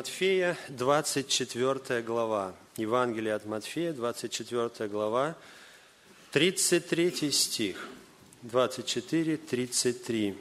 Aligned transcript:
Матфея, 0.00 0.56
24 0.68 2.00
глава. 2.00 2.54
Евангелие 2.78 3.34
от 3.34 3.44
Матфея, 3.44 3.92
24 3.92 4.88
глава, 4.88 5.36
33 6.32 7.30
стих. 7.30 7.86
24, 8.40 9.36
33. 9.36 10.34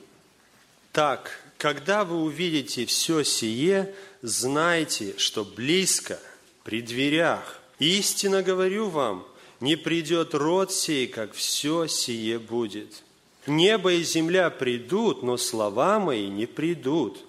Так, 0.94 1.44
когда 1.58 2.06
вы 2.06 2.22
увидите 2.22 2.86
все 2.86 3.24
сие, 3.24 3.94
знайте, 4.22 5.16
что 5.18 5.44
близко, 5.44 6.18
при 6.64 6.82
дверях. 6.82 7.60
Истинно 7.80 8.42
говорю 8.42 8.88
вам, 8.88 9.28
не 9.60 9.76
придет 9.76 10.36
род 10.36 10.72
сей, 10.72 11.06
как 11.06 11.34
все 11.34 11.86
сие 11.88 12.40
будет. 12.40 13.04
Небо 13.46 13.92
и 13.92 14.04
земля 14.04 14.52
придут, 14.52 15.22
но 15.22 15.36
слова 15.36 16.00
мои 16.00 16.30
не 16.30 16.46
придут. 16.46 17.26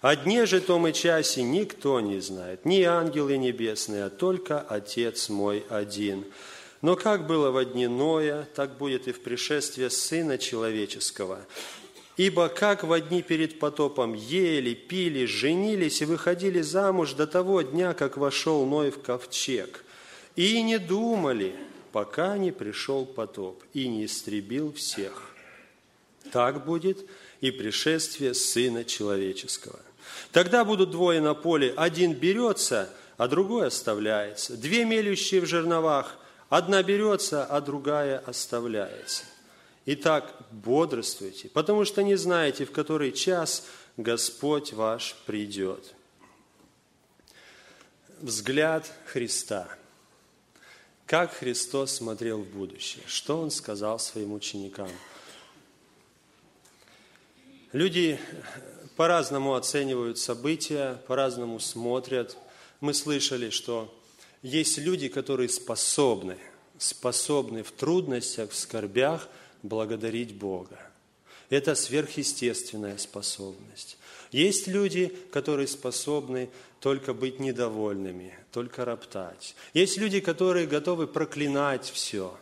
О 0.00 0.14
дне 0.14 0.46
же 0.46 0.60
том 0.60 0.86
и 0.86 0.92
часе 0.92 1.42
никто 1.42 2.00
не 2.00 2.20
знает, 2.20 2.64
ни 2.64 2.82
ангелы 2.82 3.36
небесные, 3.36 4.04
а 4.04 4.10
только 4.10 4.60
Отец 4.60 5.28
мой 5.28 5.64
один. 5.68 6.24
Но 6.82 6.94
как 6.94 7.26
было 7.26 7.50
во 7.50 7.64
дни 7.64 7.88
Ноя, 7.88 8.48
так 8.54 8.78
будет 8.78 9.08
и 9.08 9.12
в 9.12 9.20
пришествии 9.20 9.88
Сына 9.88 10.38
Человеческого. 10.38 11.40
Ибо 12.16 12.48
как 12.48 12.84
во 12.84 13.00
дни 13.00 13.22
перед 13.22 13.58
потопом 13.58 14.14
ели, 14.14 14.74
пили, 14.74 15.24
женились 15.24 16.00
и 16.00 16.04
выходили 16.04 16.60
замуж 16.60 17.14
до 17.14 17.26
того 17.26 17.62
дня, 17.62 17.94
как 17.94 18.16
вошел 18.16 18.64
Ной 18.66 18.92
в 18.92 19.02
ковчег, 19.02 19.84
и 20.36 20.62
не 20.62 20.78
думали, 20.78 21.54
пока 21.90 22.38
не 22.38 22.52
пришел 22.52 23.04
потоп 23.04 23.64
и 23.74 23.88
не 23.88 24.04
истребил 24.04 24.72
всех. 24.72 25.34
Так 26.30 26.64
будет 26.64 27.04
и 27.40 27.50
пришествие 27.50 28.34
Сына 28.34 28.84
Человеческого. 28.84 29.80
Тогда 30.32 30.64
будут 30.64 30.90
двое 30.90 31.20
на 31.20 31.34
поле, 31.34 31.72
один 31.76 32.12
берется, 32.12 32.90
а 33.16 33.28
другой 33.28 33.66
оставляется. 33.66 34.56
Две 34.56 34.84
мелющие 34.84 35.40
в 35.40 35.46
жерновах, 35.46 36.16
одна 36.48 36.82
берется, 36.82 37.44
а 37.44 37.60
другая 37.60 38.18
оставляется. 38.18 39.24
Итак, 39.86 40.34
бодрствуйте, 40.50 41.48
потому 41.48 41.84
что 41.84 42.02
не 42.02 42.16
знаете, 42.16 42.64
в 42.64 42.72
который 42.72 43.10
час 43.10 43.66
Господь 43.96 44.72
ваш 44.72 45.16
придет. 45.26 45.94
Взгляд 48.20 48.90
Христа. 49.06 49.68
Как 51.06 51.32
Христос 51.32 51.92
смотрел 51.92 52.42
в 52.42 52.46
будущее? 52.48 53.02
Что 53.06 53.40
Он 53.40 53.50
сказал 53.50 53.98
своим 53.98 54.34
ученикам? 54.34 54.90
Люди 57.72 58.20
по-разному 58.98 59.54
оценивают 59.54 60.18
события, 60.18 61.00
по-разному 61.06 61.60
смотрят. 61.60 62.36
Мы 62.80 62.92
слышали, 62.92 63.50
что 63.50 63.96
есть 64.42 64.76
люди, 64.78 65.06
которые 65.06 65.48
способны, 65.48 66.36
способны 66.78 67.62
в 67.62 67.70
трудностях, 67.70 68.50
в 68.50 68.56
скорбях– 68.56 69.28
благодарить 69.62 70.34
Бога. 70.34 70.80
Это 71.48 71.76
сверхъестественная 71.76 72.98
способность. 72.98 73.98
Есть 74.32 74.66
люди, 74.66 75.16
которые 75.30 75.68
способны 75.68 76.50
только 76.80 77.14
быть 77.14 77.38
недовольными, 77.38 78.36
только 78.50 78.84
роптать. 78.84 79.54
Есть 79.74 79.96
люди, 79.96 80.18
которые 80.18 80.66
готовы 80.66 81.06
проклинать 81.06 81.88
все. 81.88 82.36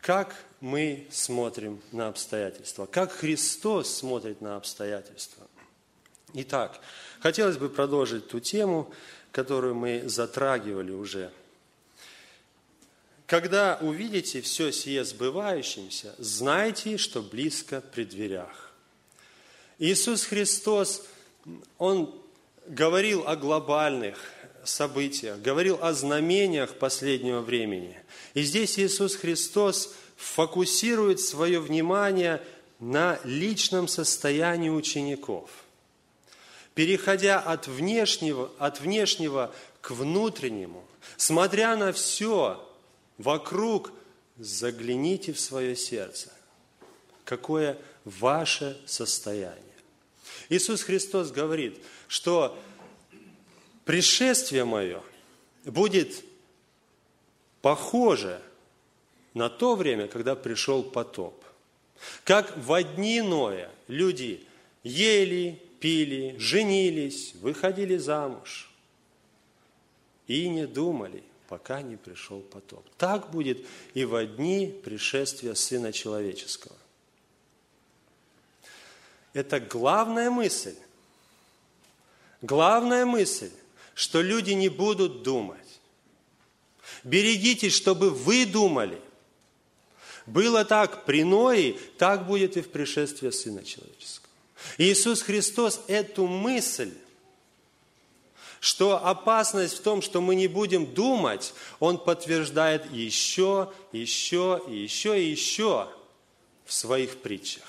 Как 0.00 0.36
мы 0.62 1.06
смотрим 1.10 1.82
на 1.92 2.08
обстоятельства? 2.08 2.86
Как 2.86 3.12
Христос 3.12 3.94
смотрит 3.94 4.40
на 4.40 4.56
обстоятельства? 4.56 5.46
Итак, 6.32 6.80
хотелось 7.20 7.58
бы 7.58 7.68
продолжить 7.68 8.28
ту 8.28 8.40
тему, 8.40 8.90
которую 9.30 9.74
мы 9.74 10.08
затрагивали 10.08 10.92
уже– 10.92 11.30
когда 13.32 13.78
увидите 13.80 14.42
все 14.42 14.70
сие 14.70 15.06
сбывающимся, 15.06 16.14
знайте, 16.18 16.98
что 16.98 17.22
близко 17.22 17.80
при 17.80 18.04
дверях. 18.04 18.74
Иисус 19.78 20.24
Христос, 20.24 21.06
Он 21.78 22.14
говорил 22.66 23.26
о 23.26 23.36
глобальных 23.36 24.18
событиях, 24.64 25.40
говорил 25.40 25.78
о 25.80 25.94
знамениях 25.94 26.74
последнего 26.74 27.40
времени. 27.40 27.98
И 28.34 28.42
здесь 28.42 28.78
Иисус 28.78 29.16
Христос 29.16 29.94
фокусирует 30.22 31.20
свое 31.20 31.58
внимание 31.60 32.40
на 32.78 33.18
личном 33.24 33.88
состоянии 33.88 34.70
учеников. 34.70 35.50
Переходя 36.74 37.40
от 37.40 37.66
внешнего, 37.66 38.50
от 38.58 38.80
внешнего 38.80 39.52
к 39.80 39.90
внутреннему, 39.90 40.84
смотря 41.16 41.76
на 41.76 41.92
все, 41.92 42.66
вокруг, 43.18 43.92
загляните 44.38 45.32
в 45.32 45.40
свое 45.40 45.74
сердце. 45.74 46.32
Какое 47.24 47.76
ваше 48.04 48.80
состояние? 48.86 49.58
Иисус 50.48 50.82
Христос 50.82 51.30
говорит, 51.30 51.78
что 52.06 52.58
пришествие 53.84 54.64
мое 54.64 55.02
будет 55.64 56.24
похоже 57.60 58.40
на 59.34 59.48
то 59.48 59.76
время, 59.76 60.08
когда 60.08 60.34
пришел 60.34 60.82
потоп. 60.82 61.42
Как 62.24 62.56
в 62.56 62.72
одни 62.72 63.20
Ноя 63.20 63.70
люди 63.88 64.44
ели, 64.82 65.60
пили, 65.80 66.36
женились, 66.38 67.34
выходили 67.34 67.96
замуж 67.96 68.70
и 70.26 70.48
не 70.48 70.66
думали, 70.66 71.22
пока 71.48 71.82
не 71.82 71.96
пришел 71.96 72.40
потоп. 72.40 72.84
Так 72.98 73.30
будет 73.30 73.66
и 73.94 74.04
во 74.04 74.24
дни 74.24 74.74
пришествия 74.84 75.54
Сына 75.54 75.92
Человеческого. 75.92 76.76
Это 79.32 79.60
главная 79.60 80.30
мысль. 80.30 80.76
Главная 82.42 83.06
мысль, 83.06 83.50
что 83.94 84.20
люди 84.20 84.50
не 84.50 84.68
будут 84.68 85.22
думать. 85.22 85.58
Берегитесь, 87.04 87.74
чтобы 87.74 88.10
вы 88.10 88.46
думали. 88.46 89.00
Было 90.26 90.64
так 90.64 91.04
при 91.04 91.24
Ное, 91.24 91.74
так 91.98 92.26
будет 92.26 92.56
и 92.56 92.62
в 92.62 92.68
пришествии 92.68 93.30
Сына 93.30 93.64
Человеческого. 93.64 94.28
Иисус 94.78 95.22
Христос 95.22 95.80
эту 95.88 96.26
мысль 96.26 96.92
что 98.62 99.04
опасность 99.04 99.78
в 99.78 99.82
том, 99.82 100.02
что 100.02 100.20
мы 100.20 100.36
не 100.36 100.46
будем 100.46 100.86
думать, 100.86 101.52
он 101.80 101.98
подтверждает 101.98 102.88
еще, 102.92 103.72
еще, 103.90 104.62
еще 104.68 105.20
и 105.20 105.28
еще 105.28 105.88
в 106.64 106.72
своих 106.72 107.18
притчах. 107.22 107.64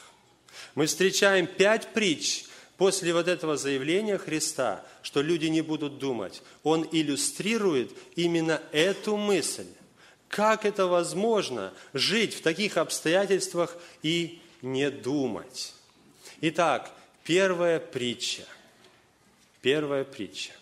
Мы 0.76 0.86
встречаем 0.86 1.48
пять 1.48 1.92
притч 1.94 2.46
после 2.78 3.12
вот 3.12 3.28
этого 3.28 3.58
заявления 3.58 4.20
Христа, 4.20 4.86
что 5.02 5.24
люди 5.24 5.48
не 5.48 5.62
будут 5.62 5.98
думать. 5.98 6.44
Он 6.62 6.88
иллюстрирует 6.92 7.92
именно 8.16 8.62
эту 8.72 9.18
мысль. 9.18 9.66
Как 10.34 10.66
это 10.66 10.88
возможно 10.88 11.72
жить 11.94 12.34
в 12.34 12.42
таких 12.42 12.78
обстоятельствах 12.78 13.78
и 14.02 14.42
не 14.64 14.90
думать? 14.90 15.76
Итак, 16.42 16.90
первая 17.24 17.80
притча. 17.80 18.42
Первая 19.62 20.04
притча. 20.04 20.54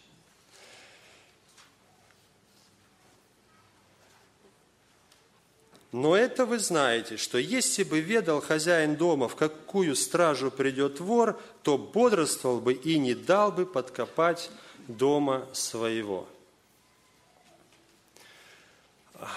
Но 5.94 6.18
это 6.18 6.46
вы 6.46 6.60
знаете, 6.60 7.16
что 7.16 7.38
если 7.38 7.86
бы 7.86 8.02
ведал 8.02 8.42
хозяин 8.42 8.98
дома, 8.98 9.30
в 9.30 9.38
какую 9.38 9.96
стражу 9.96 10.52
придет 10.52 11.00
вор, 11.00 11.42
то 11.64 11.78
бодрствовал 11.78 12.60
бы 12.60 12.74
и 12.74 13.00
не 13.00 13.16
дал 13.16 13.54
бы 13.54 13.66
подкопать 13.66 14.52
дома 14.90 15.48
своего. 15.54 16.28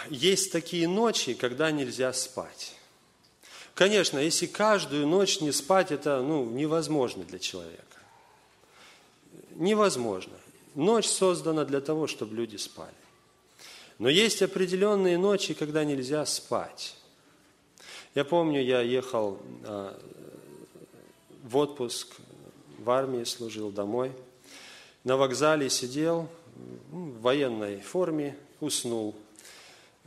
Есть 0.08 0.52
такие 0.52 0.88
ночи, 0.88 1.34
когда 1.34 1.70
нельзя 1.70 2.12
спать. 2.12 2.74
Конечно, 3.74 4.18
если 4.18 4.46
каждую 4.46 5.06
ночь 5.06 5.40
не 5.40 5.52
спать, 5.52 5.90
это 5.90 6.22
ну, 6.22 6.44
невозможно 6.44 7.24
для 7.24 7.38
человека. 7.38 7.82
Невозможно. 9.56 10.34
Ночь 10.74 11.06
создана 11.06 11.64
для 11.64 11.80
того, 11.80 12.06
чтобы 12.06 12.34
люди 12.36 12.56
спали. 12.56 12.94
Но 13.98 14.08
есть 14.08 14.42
определенные 14.42 15.18
ночи, 15.18 15.54
когда 15.54 15.84
нельзя 15.84 16.24
спать. 16.26 16.96
Я 18.14 18.24
помню, 18.24 18.62
я 18.62 18.80
ехал 18.80 19.38
а, 19.64 20.00
в 21.42 21.56
отпуск, 21.56 22.14
в 22.78 22.90
армии 22.90 23.24
служил 23.24 23.70
домой. 23.70 24.12
На 25.04 25.16
вокзале 25.16 25.68
сидел 25.68 26.28
в 26.90 27.20
военной 27.20 27.80
форме, 27.80 28.36
уснул. 28.60 29.16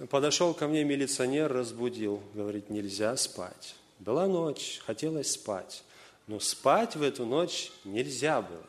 Подошел 0.06 0.54
ко 0.54 0.68
мне 0.68 0.84
милиционер, 0.84 1.52
разбудил. 1.52 2.22
Говорит, 2.36 2.70
нельзя 2.70 3.18
спать. 3.18 3.76
Была 3.98 4.28
ночь, 4.28 4.80
хотелось 4.86 5.32
спать. 5.32 5.84
Но 6.28 6.40
спать 6.40 6.96
в 6.96 7.02
эту 7.02 7.26
ночь 7.26 7.72
нельзя 7.84 8.42
было. 8.42 8.66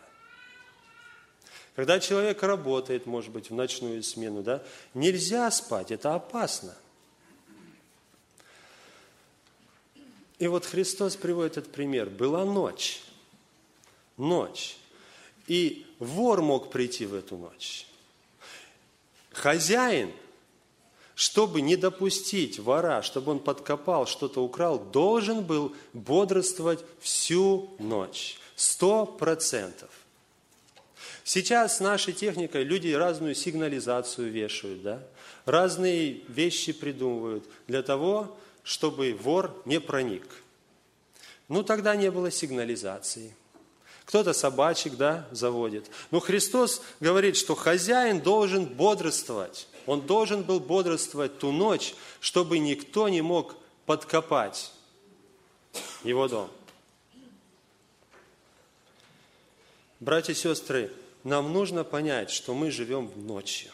когда 1.75 2.01
человек 2.01 2.43
работает, 2.43 3.07
может 3.07 3.31
быть, 3.31 3.51
в 3.51 3.55
ночную 3.55 4.03
смену, 4.03 4.43
да, 4.43 4.65
нельзя 4.95 5.49
спать, 5.53 5.93
это 5.93 6.15
опасно. 6.15 6.75
И 10.41 10.47
вот 10.49 10.65
Христос 10.65 11.15
приводит 11.15 11.57
этот 11.57 11.73
пример. 11.73 12.11
Была 12.11 12.45
ночь, 12.45 13.01
ночь, 14.17 14.77
и 15.47 15.87
вор 16.01 16.43
мог 16.43 16.71
прийти 16.71 17.07
в 17.07 17.15
эту 17.15 17.37
ночь. 17.37 17.87
Хозяин, 19.31 20.13
чтобы 21.19 21.62
не 21.62 21.75
допустить 21.75 22.61
вора, 22.61 23.03
чтобы 23.03 23.32
он 23.32 23.41
подкопал, 23.41 24.06
что-то 24.06 24.41
украл, 24.41 24.79
должен 24.79 25.43
был 25.43 25.75
бодрствовать 25.93 26.79
всю 27.00 27.70
ночь. 27.81 28.38
Сто 28.55 29.05
процентов. 29.05 29.91
Сейчас 31.25 31.79
с 31.79 31.81
нашей 31.81 32.12
техникой 32.12 32.62
люди 32.62 32.93
разную 32.93 33.35
сигнализацию 33.35 34.31
вешают, 34.31 34.85
да? 34.85 35.03
разные 35.44 36.20
вещи 36.29 36.73
придумывают 36.73 37.44
для 37.67 37.82
того, 37.82 38.38
чтобы 38.62 39.12
вор 39.12 39.61
не 39.65 39.81
проник. 39.81 40.25
Ну, 41.49 41.65
тогда 41.65 41.97
не 41.97 42.12
было 42.12 42.31
сигнализации. 42.31 43.35
Кто-то 44.05 44.32
собачек, 44.32 44.94
да, 44.94 45.26
заводит. 45.32 45.91
Но 46.12 46.20
Христос 46.20 46.81
говорит, 47.00 47.37
что 47.37 47.56
хозяин 47.56 48.20
должен 48.20 48.67
бодрствовать. 48.67 49.67
Он 49.88 50.02
должен 50.02 50.43
был 50.43 50.61
бодрствовать 50.61 51.38
ту 51.38 51.50
ночь, 51.50 51.94
чтобы 52.20 52.58
никто 52.58 53.08
не 53.08 53.23
мог 53.23 53.56
подкопать 53.87 54.70
его 56.05 56.29
дом. 56.29 56.50
Братья 59.99 60.35
и 60.35 60.37
сестры, 60.37 60.93
нам 61.25 61.55
нужно 61.55 61.85
понять, 61.85 62.29
что 62.29 62.52
мы 62.52 62.70
живем 62.70 63.11
ночью, 63.17 63.70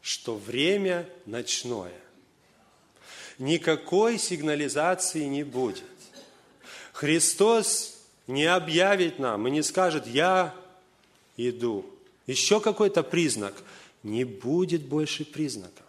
что 0.00 0.36
время 0.36 1.08
ночное. 1.26 2.00
Никакой 3.38 4.20
сигнализации 4.20 5.24
не 5.24 5.42
будет. 5.42 5.82
Христос 6.92 7.98
не 8.28 8.44
объявит 8.44 9.18
нам 9.18 9.48
и 9.48 9.50
не 9.50 9.62
скажет, 9.62 10.06
я 10.06 10.54
иду. 11.36 11.84
Еще 12.28 12.60
какой-то 12.60 13.02
признак. 13.02 13.60
Не 14.02 14.24
будет 14.24 14.82
больше 14.82 15.24
признаков. 15.24 15.86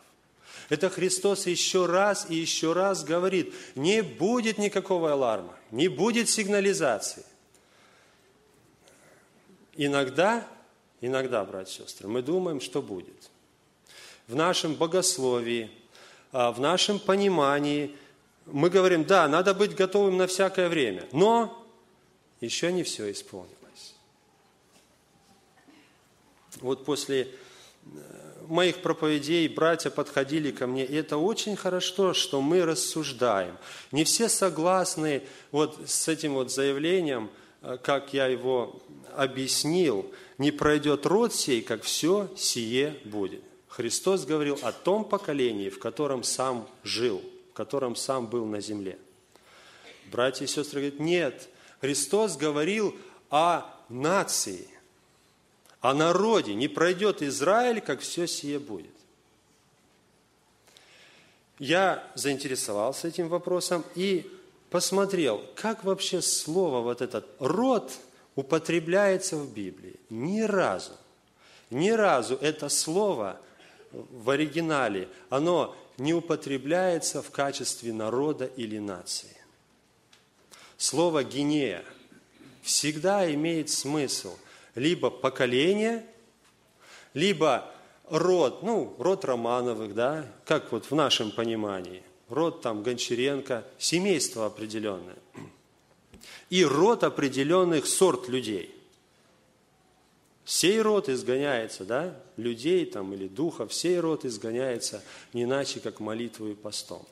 Это 0.69 0.89
Христос 0.89 1.47
еще 1.47 1.85
раз 1.85 2.27
и 2.29 2.35
еще 2.35 2.73
раз 2.73 3.03
говорит, 3.03 3.53
не 3.75 4.01
будет 4.01 4.57
никакого 4.57 5.11
аларма, 5.11 5.57
не 5.71 5.87
будет 5.87 6.29
сигнализации. 6.29 7.25
Иногда, 9.75 10.47
иногда, 11.01 11.43
братья 11.43 11.83
и 11.83 11.87
сестры, 11.87 12.07
мы 12.07 12.21
думаем, 12.21 12.61
что 12.61 12.81
будет. 12.81 13.29
В 14.27 14.35
нашем 14.35 14.75
богословии, 14.75 15.69
а, 16.31 16.51
в 16.51 16.59
нашем 16.59 16.99
понимании 16.99 17.95
мы 18.45 18.69
говорим, 18.69 19.03
да, 19.03 19.27
надо 19.27 19.53
быть 19.53 19.75
готовым 19.75 20.17
на 20.17 20.27
всякое 20.27 20.69
время, 20.69 21.07
но 21.11 21.65
еще 22.39 22.71
не 22.71 22.83
все 22.83 23.11
исполнилось. 23.11 23.95
Вот 26.61 26.85
после 26.85 27.29
моих 28.47 28.81
проповедей 28.81 29.47
братья 29.47 29.89
подходили 29.89 30.51
ко 30.51 30.67
мне, 30.67 30.85
и 30.85 30.95
это 30.95 31.17
очень 31.17 31.55
хорошо, 31.55 32.13
что 32.13 32.41
мы 32.41 32.65
рассуждаем. 32.65 33.57
Не 33.91 34.03
все 34.03 34.29
согласны 34.29 35.23
вот 35.51 35.79
с 35.85 36.07
этим 36.07 36.33
вот 36.33 36.51
заявлением– 36.51 37.29
Э, 37.63 37.77
как 37.81 38.13
я 38.13 38.27
его 38.27 38.81
объяснил, 39.15 40.11
не 40.37 40.51
пройдет 40.51 41.05
род 41.05 41.33
сей, 41.33 41.61
как 41.61 41.83
все 41.83 42.29
сие 42.35 42.99
будет. 43.05 43.41
Христос 43.69 44.25
говорил 44.25 44.59
о 44.61 44.71
том 44.71 45.05
поколении, 45.05 45.69
в 45.69 45.79
котором 45.79 46.23
сам 46.23 46.67
жил, 46.83 47.23
в 47.51 47.53
котором 47.53 47.95
сам 47.95 48.27
был 48.27 48.45
на 48.45 48.59
земле. 48.61 48.99
Братья 50.11 50.45
и 50.45 50.47
сестры 50.47 50.81
говорят, 50.81 50.99
нет, 50.99 51.49
Христос 51.79 52.37
говорил 52.37 52.95
о 53.29 53.63
нации, 53.89 54.67
о 55.83 55.93
народе. 55.93 56.55
Не 56.55 56.69
пройдет 56.69 57.21
Израиль, 57.21 57.81
как 57.81 57.99
все 57.99 58.25
сие 58.25 58.57
будет. 58.57 58.89
Я 61.59 62.07
заинтересовался 62.15 63.09
этим 63.09 63.27
вопросом 63.27 63.83
и 63.93 64.31
посмотрел, 64.69 65.43
как 65.55 65.83
вообще 65.83 66.21
слово 66.21 66.79
вот 66.79 67.01
этот 67.01 67.27
«род» 67.37 67.91
употребляется 68.35 69.35
в 69.35 69.53
Библии. 69.53 69.95
Ни 70.09 70.41
разу. 70.41 70.93
Ни 71.69 71.89
разу 71.89 72.35
это 72.35 72.69
слово 72.69 73.39
в 73.91 74.29
оригинале, 74.29 75.09
оно 75.29 75.75
не 75.97 76.13
употребляется 76.13 77.21
в 77.21 77.29
качестве 77.29 77.91
народа 77.91 78.45
или 78.45 78.79
нации. 78.79 79.35
Слово 80.77 81.25
«гинея» 81.25 81.83
всегда 82.61 83.31
имеет 83.33 83.69
смысл 83.69 84.37
либо 84.75 85.09
поколение, 85.09 86.05
либо 87.13 87.71
род, 88.09 88.63
ну, 88.63 88.95
род 88.99 89.25
Романовых, 89.25 89.93
да, 89.93 90.25
как 90.45 90.71
вот 90.71 90.85
в 90.85 90.95
нашем 90.95 91.31
понимании– 91.31 92.03
род 92.33 92.61
там 92.61 92.83
Гончаренко, 92.83 93.65
семейство 93.77 94.45
определенное. 94.45 95.17
И 96.49 96.63
род 96.63 97.03
определенных 97.03 97.85
сорт 97.85 98.27
людей. 98.27 98.73
Сей 100.45 100.81
род 100.81 101.07
изгоняется, 101.07 101.85
да, 101.85 102.19
людей 102.35 102.85
там 102.85 103.13
или 103.13 103.27
духов, 103.27 103.73
сей 103.73 103.99
род 103.99 104.25
изгоняется 104.25 105.01
не 105.31 105.43
иначе, 105.43 105.79
как 105.79 105.99
молитвой 105.99 106.51
и 106.51 106.55
постом. 106.55 107.05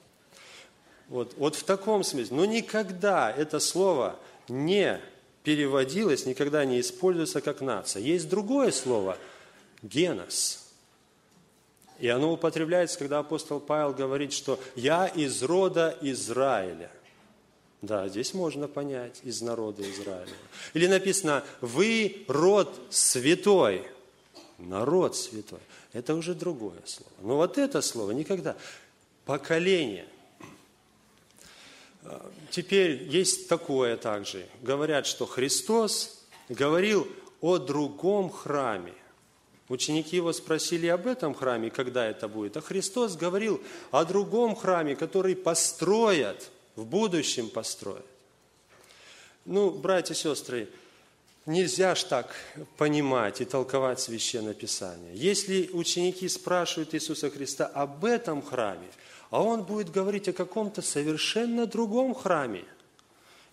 Вот, 1.08 1.34
вот 1.38 1.56
в 1.56 1.63
таком 1.63 2.03
смысле. 2.03 2.36
Но 2.36 2.46
никогда 2.46 3.32
это 3.32 3.60
слово 3.60 4.20
не 4.50 5.00
переводилось, 5.43 6.25
никогда 6.25 6.65
не 6.65 6.79
используется 6.79 7.41
как 7.41 7.62
нация. 7.62 8.01
Есть 8.01 8.29
другое 8.29 8.71
слово– 8.71 9.17
генос– 9.81 10.60
и 12.01 12.07
оно 12.07 12.33
употребляется, 12.33 12.98
когда 12.98 13.19
апостол 13.19 13.60
Павел 13.60 13.93
говорит, 13.93 14.33
что 14.33 14.60
«я 14.75 15.05
из 15.05 15.43
рода 15.43 15.95
Израиля». 16.01 16.89
Да, 17.83 18.07
здесь 18.07 18.33
можно 18.33 18.67
понять, 18.67 19.21
из 19.24 19.41
народа 19.43 19.83
Израиля. 19.89 20.33
Или 20.74 20.88
написано 20.88 21.43
«вы 21.62 22.25
род 22.27 22.81
святой». 22.89 23.88
Народ 24.57 25.15
святой. 25.15 25.60
Это 25.93 26.15
уже 26.15 26.33
другое 26.33 26.81
слово. 26.86 27.12
Но 27.21 27.36
вот 27.38 27.60
это 27.60 27.81
слово 27.81 28.12
никогда. 28.12 28.55
Поколение. 29.25 30.07
Теперь 32.50 33.03
есть 33.03 33.48
такое 33.48 33.96
также. 33.98 34.46
Говорят, 34.62 35.05
что 35.05 35.25
Христос 35.25 36.25
говорил 36.50 37.08
о 37.39 37.58
другом 37.58 38.29
храме. 38.29 38.93
Ученики 39.70 40.17
его 40.17 40.34
спросили 40.34 40.88
об 40.88 41.08
этом 41.08 41.34
храме, 41.34 41.70
когда 41.70 42.05
это 42.05 42.27
будет. 42.27 42.58
А 42.58 42.62
Христос 42.62 43.15
говорил 43.15 43.62
о 43.91 44.03
другом 44.03 44.55
храме, 44.55 44.96
который 44.96 45.36
построят, 45.36 46.50
в 46.75 46.86
будущем 46.86 47.50
построят. 47.50 48.05
Ну, 49.46 49.72
братья 49.72 50.13
и 50.13 50.17
сестры, 50.17 50.70
нельзя 51.45 51.95
ж 51.95 52.03
так 52.03 52.36
понимать 52.77 53.41
и 53.41 53.45
толковать 53.45 54.00
Священное 54.00 54.53
Писание. 54.53 55.15
Если 55.15 55.69
ученики 55.74 56.27
спрашивают 56.29 56.93
Иисуса 56.93 57.29
Христа 57.29 57.65
об 57.65 58.05
этом 58.05 58.41
храме, 58.41 58.88
а 59.29 59.41
Он 59.41 59.63
будет 59.63 59.91
говорить 59.91 60.27
о 60.27 60.33
каком-то 60.33 60.81
совершенно 60.81 61.65
другом 61.65 62.13
храме. 62.13 62.65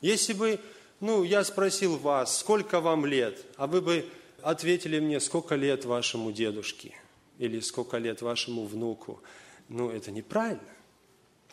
Если 0.01 0.33
бы, 0.33 0.61
ну, 1.01 1.23
я 1.25 1.45
спросил 1.45 1.97
вас, 1.97 2.39
сколько 2.39 2.81
вам 2.81 3.07
лет, 3.07 3.45
а 3.57 3.67
вы 3.67 3.81
бы 3.81 4.09
ответили 4.43 4.99
мне, 4.99 5.21
сколько 5.21 5.55
лет 5.55 5.85
вашему 5.85 6.33
дедушке 6.33 6.95
или 7.39 7.61
сколько 7.61 7.99
лет 7.99 8.23
вашему 8.23 8.67
внуку. 8.67 9.21
Ну, 9.69 9.91
это 9.91 10.11
неправильно. 10.11 10.61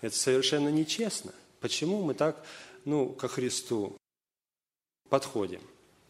Это 0.01 0.15
совершенно 0.15 0.70
нечестно. 0.70 1.34
Почему 1.60 2.01
мы 2.01 2.13
так, 2.13 2.44
ну, 2.84 3.10
ко 3.10 3.27
Христу 3.27 3.98
подходим? 5.10 5.62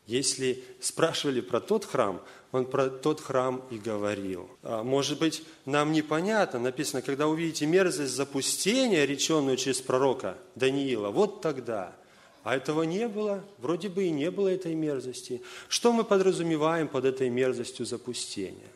Если 0.08 0.64
спрашивали 0.80 1.42
про 1.42 1.60
тот 1.60 1.86
храм, 1.86 2.22
он 2.52 2.66
про 2.66 2.90
тот 2.90 3.20
храм 3.20 3.64
и 3.72 3.78
говорил. 3.78 4.50
А 4.62 4.84
может 4.84 5.20
быть, 5.20 5.44
нам 5.66 5.92
непонятно, 5.92 6.60
написано, 6.60 7.02
когда 7.02 7.28
увидите 7.28 7.66
мерзость 7.66 8.14
запустения, 8.14 9.06
реченную 9.06 9.58
через 9.58 9.82
пророка 9.82 10.38
Даниила, 10.56 11.10
вот 11.10 11.42
тогда– 11.42 11.96
а 12.46 12.56
этого 12.56 12.84
не 12.84 13.08
было, 13.08 13.44
вроде 13.58 13.90
бы 13.90 14.04
и 14.04 14.12
не 14.12 14.30
было 14.30 14.50
этой 14.50 14.76
мерзости. 14.76 15.42
Что 15.68 15.92
мы 15.92 16.04
подразумеваем 16.04 16.88
под 16.88 17.04
этой 17.06 17.28
мерзостью 17.28 17.88
запустения? 17.88 18.68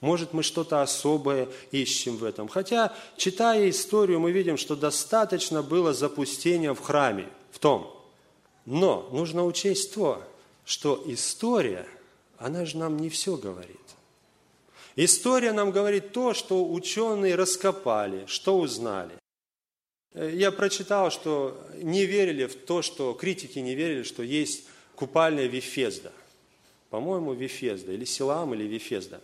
Может, 0.00 0.32
мы 0.32 0.42
что-то 0.42 0.80
особое 0.80 1.46
ищем 1.70 2.16
в 2.16 2.24
этом. 2.24 2.48
Хотя, 2.48 2.94
читая 3.18 3.68
историю, 3.68 4.20
мы 4.20 4.32
видим, 4.32 4.56
что 4.56 4.74
достаточно 4.74 5.62
было 5.62 5.92
запустения 5.92 6.72
в 6.72 6.80
храме, 6.80 7.28
в 7.50 7.58
том. 7.58 7.94
Но 8.64 9.10
нужно 9.12 9.44
учесть 9.44 9.92
то, 9.92 10.22
что 10.70 11.02
история, 11.06 11.84
она 12.38 12.64
же 12.64 12.78
нам 12.78 12.96
не 12.96 13.08
все 13.08 13.36
говорит. 13.36 13.76
История 14.94 15.50
нам 15.50 15.72
говорит 15.72 16.12
то, 16.12 16.32
что 16.32 16.64
ученые 16.64 17.34
раскопали, 17.34 18.24
что 18.26 18.56
узнали. 18.56 19.10
Э, 20.12 20.30
я 20.32 20.52
прочитал, 20.52 21.10
что 21.10 21.60
не 21.74 22.06
верили 22.06 22.46
в 22.46 22.54
то, 22.54 22.82
что 22.82 23.14
критики 23.14 23.58
не 23.58 23.74
верили, 23.74 24.04
что 24.04 24.22
есть 24.22 24.68
купальная 24.94 25.46
Вифезда. 25.46 26.12
По-моему, 26.90 27.32
Вифезда, 27.32 27.92
или 27.92 28.04
Силам, 28.04 28.54
или 28.54 28.62
Вифезда. 28.62 29.20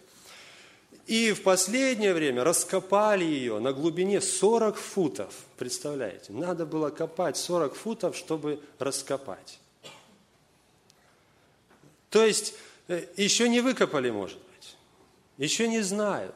И 1.07 1.31
в 1.31 1.45
последнее 1.45 2.13
время 2.13 2.43
раскопали 2.43 3.25
ее 3.25 3.61
на 3.61 3.73
глубине 3.73 4.21
40 4.21 4.75
футов. 4.77 5.33
Представляете? 5.59 6.33
Надо 6.33 6.67
было 6.67 6.91
копать 6.91 7.37
40 7.37 7.77
футов, 7.77 8.17
чтобы 8.17 8.59
раскопать. 8.81 9.61
То 12.11 12.25
есть, 12.25 12.55
э, 12.89 13.07
еще 13.17 13.49
не 13.49 13.61
выкопали, 13.61 14.11
может 14.11 14.39
быть. 14.39 14.77
Еще 15.39 15.69
не 15.69 15.81
знают. 15.81 16.35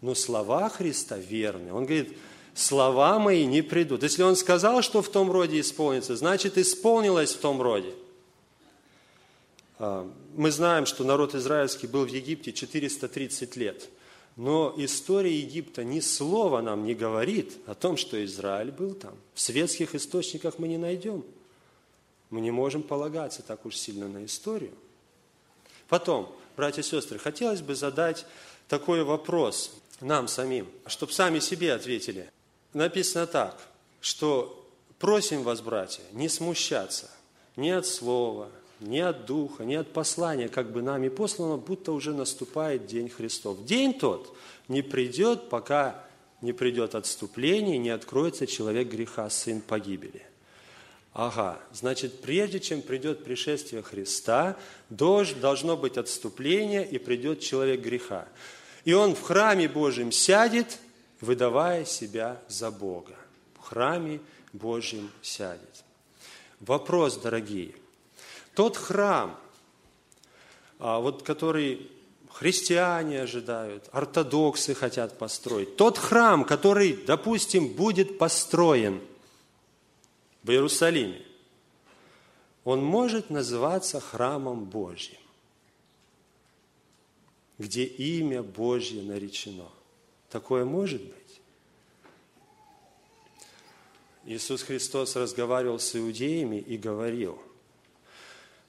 Но 0.00 0.14
слова 0.14 0.68
Христа 0.68 1.16
верны. 1.16 1.72
Он 1.72 1.84
говорит, 1.84 2.16
слова 2.54 3.18
мои 3.18 3.46
не 3.46 3.62
придут. 3.62 4.02
Если 4.02 4.22
он 4.22 4.36
сказал, 4.36 4.82
что 4.82 5.02
в 5.02 5.08
том 5.08 5.30
роде 5.30 5.60
исполнится, 5.60 6.16
значит, 6.16 6.58
исполнилось 6.58 7.34
в 7.34 7.40
том 7.40 7.60
роде. 7.60 7.94
А, 9.78 10.10
мы 10.34 10.50
знаем, 10.50 10.86
что 10.86 11.04
народ 11.04 11.34
израильский 11.34 11.86
был 11.86 12.04
в 12.04 12.08
Египте 12.08 12.52
430 12.52 13.56
лет. 13.56 13.88
Но 14.36 14.72
история 14.76 15.36
Египта 15.36 15.82
ни 15.82 15.98
слова 15.98 16.62
нам 16.62 16.84
не 16.84 16.94
говорит 16.94 17.56
о 17.66 17.74
том, 17.74 17.96
что 17.96 18.24
Израиль 18.24 18.70
был 18.70 18.94
там. 18.94 19.14
В 19.34 19.40
светских 19.40 19.96
источниках 19.96 20.60
мы 20.60 20.68
не 20.68 20.78
найдем. 20.78 21.24
Мы 22.30 22.40
не 22.40 22.52
можем 22.52 22.84
полагаться 22.84 23.42
так 23.42 23.66
уж 23.66 23.76
сильно 23.76 24.06
на 24.06 24.24
историю. 24.24 24.72
Потом, 25.88 26.34
братья 26.56 26.82
и 26.82 26.84
сестры, 26.84 27.18
хотелось 27.18 27.62
бы 27.62 27.74
задать 27.74 28.26
такой 28.68 29.02
вопрос 29.02 29.72
нам 30.00 30.28
самим, 30.28 30.68
чтобы 30.86 31.12
сами 31.12 31.38
себе 31.38 31.72
ответили. 31.72 32.30
Написано 32.74 33.26
так, 33.26 33.58
что 34.00 34.66
просим 34.98 35.42
вас, 35.42 35.60
братья, 35.60 36.02
не 36.12 36.28
смущаться 36.28 37.10
ни 37.56 37.70
от 37.70 37.86
слова, 37.86 38.50
ни 38.80 38.98
от 38.98 39.26
Духа, 39.26 39.64
ни 39.64 39.74
от 39.74 39.92
послания, 39.92 40.48
как 40.48 40.70
бы 40.70 40.82
нами 40.82 41.08
послано, 41.08 41.56
будто 41.56 41.92
уже 41.92 42.12
наступает 42.12 42.86
День 42.86 43.08
Христов. 43.08 43.64
День 43.64 43.94
тот 43.94 44.36
не 44.68 44.82
придет, 44.82 45.48
пока 45.48 46.04
не 46.40 46.52
придет 46.52 46.94
отступление, 46.94 47.78
не 47.78 47.90
откроется 47.90 48.46
человек 48.46 48.88
греха, 48.88 49.28
сын 49.30 49.60
погибели. 49.60 50.27
Ага, 51.12 51.58
значит, 51.72 52.20
прежде 52.20 52.60
чем 52.60 52.82
придет 52.82 53.24
пришествие 53.24 53.82
Христа, 53.82 54.56
должно 54.88 55.76
быть 55.76 55.96
отступление, 55.96 56.86
и 56.86 56.98
придет 56.98 57.40
человек 57.40 57.80
греха. 57.80 58.28
И 58.84 58.92
он 58.92 59.14
в 59.14 59.22
храме 59.22 59.68
Божьем 59.68 60.12
сядет, 60.12 60.78
выдавая 61.20 61.84
себя 61.84 62.40
за 62.48 62.70
Бога. 62.70 63.16
В 63.58 63.62
храме 63.62 64.20
Божьем 64.52 65.10
сядет. 65.22 65.84
Вопрос, 66.60 67.16
дорогие– 67.16 67.74
тот 68.58 68.76
храм, 68.76 69.38
а, 70.80 70.98
вот 70.98 71.22
который 71.22 71.88
христиане 72.28 73.22
ожидают, 73.22 73.88
ортодоксы 73.92 74.74
хотят 74.74 75.16
построить, 75.16 75.76
тот 75.76 75.96
храм, 75.96 76.42
который, 76.42 76.94
допустим, 77.06 77.68
будет 77.68 78.18
построен 78.18 79.00
в 80.48 80.50
Иерусалиме, 80.50 81.22
он 82.64 82.82
может 82.82 83.28
называться 83.28 84.00
храмом 84.00 84.64
Божьим, 84.64 85.20
где 87.58 87.84
имя 87.84 88.42
Божье 88.42 89.02
наречено. 89.02 89.68
Такое 90.30 90.64
может 90.64 91.02
быть? 91.02 91.40
Иисус 94.24 94.62
Христос 94.62 95.16
разговаривал 95.16 95.78
с 95.78 95.94
иудеями 95.94 96.56
и 96.56 96.78
говорил– 96.78 97.40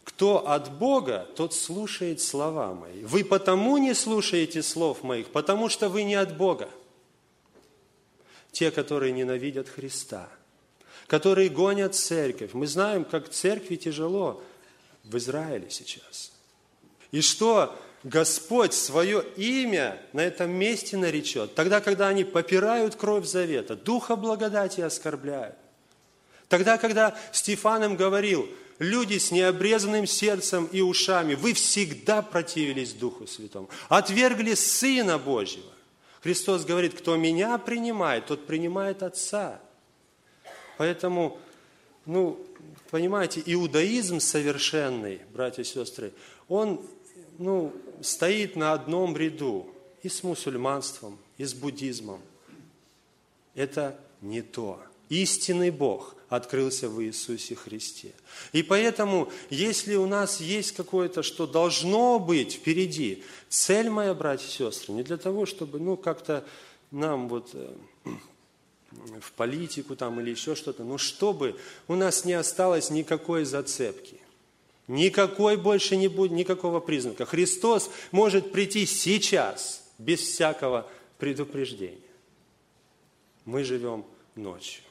кто 0.03 0.49
от 0.49 0.73
Бога, 0.79 1.29
тот 1.35 1.53
слушает 1.53 2.19
слова 2.19 2.73
мои. 2.73 3.03
Вы 3.03 3.23
потому 3.23 3.77
не 3.77 3.93
слушаете 3.93 4.63
слов 4.63 5.03
моих, 5.03 5.27
потому 5.29 5.69
что 5.69 5.87
вы 5.87 6.03
не 6.03 6.15
от 6.15 6.35
Бога. 6.35 6.67
Те, 8.51 8.71
которые 8.71 9.11
ненавидят 9.11 9.69
Христа, 9.69 10.27
которые 11.09 11.49
гонят 11.49 11.95
церковь. 11.95 12.51
Мы 12.53 12.67
знаем, 12.67 13.03
как 13.03 13.27
церкви 13.29 13.75
тяжело 13.75 14.41
в 15.03 15.17
Израиле 15.17 15.69
сейчас. 15.69 16.31
И 17.11 17.19
что 17.19 17.77
Господь 18.03 18.73
свое 18.73 19.25
имя 19.35 20.01
на 20.13 20.21
этом 20.21 20.51
месте 20.51 20.95
наречет, 20.95 21.55
тогда, 21.55 21.81
когда 21.81 22.07
они 22.07 22.23
попирают 22.23 22.95
кровь 22.95 23.25
завета, 23.25 23.75
духа 23.75 24.15
благодати 24.15 24.79
оскорбляют. 24.79 25.55
Тогда, 26.47 26.77
когда 26.77 27.17
Стефан 27.33 27.97
говорил– 27.97 28.47
люди 28.79 29.17
с 29.17 29.31
необрезанным 29.31 30.07
сердцем 30.07 30.65
и 30.71 30.81
ушами, 30.81 31.35
вы 31.35 31.53
всегда 31.53 32.21
противились 32.21 32.93
Духу 32.93 33.27
Святому, 33.27 33.69
отвергли 33.89 34.55
Сына 34.55 35.17
Божьего. 35.17 35.71
Христос 36.23 36.65
говорит, 36.65 36.97
кто 36.97 37.15
меня 37.15 37.57
принимает, 37.57 38.25
тот 38.25 38.47
принимает 38.47 39.03
Отца. 39.03 39.61
Поэтому, 40.79 41.37
ну, 42.05 42.39
понимаете, 42.89 43.43
иудаизм 43.45 44.21
совершенный, 44.21 45.19
братья 45.33 45.61
и 45.61 45.65
сестры, 45.65 46.13
он, 46.47 46.79
ну, 47.37 47.73
стоит 48.01 48.55
на 48.55 48.71
одном 48.71 49.17
ряду 49.17 49.67
и 50.03 50.07
с 50.07 50.23
мусульманством, 50.23 51.17
и 51.37 51.43
с 51.43 51.53
буддизмом. 51.53 52.21
Это 53.55 53.99
не 54.21 54.41
то. 54.41 54.79
Истинный 55.09 55.69
Бог 55.69 56.15
открылся 56.29 56.87
в 56.87 57.03
Иисусе 57.03 57.55
Христе. 57.55 58.13
И 58.53 58.63
поэтому, 58.63 59.29
если 59.49 59.95
у 59.95 60.05
нас 60.05 60.39
есть 60.39 60.71
какое-то, 60.71 61.23
что 61.23 61.45
должно 61.45 62.19
быть 62.19 62.53
впереди, 62.53 63.21
цель 63.49 63.89
моя, 63.89 64.13
братья 64.13 64.47
и 64.47 64.49
сестры, 64.49 64.93
не 64.93 65.03
для 65.03 65.17
того, 65.17 65.45
чтобы, 65.45 65.77
ну, 65.77 65.97
как-то 65.97 66.45
нам 66.89 67.27
вот 67.27 67.49
э, 67.51 67.69
в 68.91 69.31
политику 69.33 69.95
там 69.95 70.19
или 70.19 70.31
еще 70.31 70.55
что-то, 70.55 70.83
но 70.83 70.97
чтобы 70.97 71.59
у 71.87 71.95
нас 71.95 72.25
не 72.25 72.33
осталось 72.33 72.89
никакой 72.89 73.45
зацепки. 73.45 74.19
Никакой 74.87 75.55
больше 75.55 75.95
не 75.95 76.07
будет, 76.07 76.31
никакого 76.31 76.79
признака. 76.79 77.25
Христос 77.25 77.91
может 78.11 78.51
прийти 78.51 78.87
сейчас, 78.87 79.83
без 79.99 80.21
всякого 80.21 80.89
предупреждения. 81.19 81.99
Мы 83.45 83.63
живем 83.63 84.05
ночью. 84.35 84.83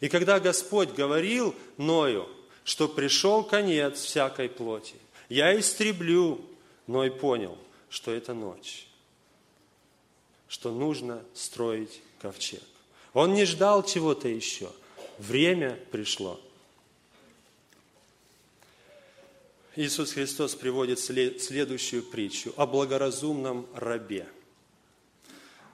И 0.00 0.08
когда 0.08 0.40
Господь 0.40 0.92
говорил 0.92 1.54
Ною, 1.76 2.28
что 2.64 2.88
пришел 2.88 3.44
конец 3.44 4.00
всякой 4.00 4.48
плоти, 4.48 4.96
я 5.28 5.58
истреблю, 5.58 6.40
Ной 6.86 7.10
понял, 7.10 7.56
что 7.90 8.12
это 8.12 8.34
ночь, 8.34 8.86
что 10.48 10.72
нужно 10.72 11.22
строить 11.34 12.00
ковчег. 12.20 12.62
Он 13.18 13.34
не 13.34 13.44
ждал 13.46 13.82
чего-то 13.82 14.28
еще. 14.28 14.70
Время 15.18 15.76
пришло. 15.90 16.38
Иисус 19.74 20.12
Христос 20.12 20.54
приводит 20.54 21.00
следующую 21.00 22.04
притчу 22.04 22.54
о 22.56 22.64
благоразумном 22.64 23.66
рабе– 23.74 24.28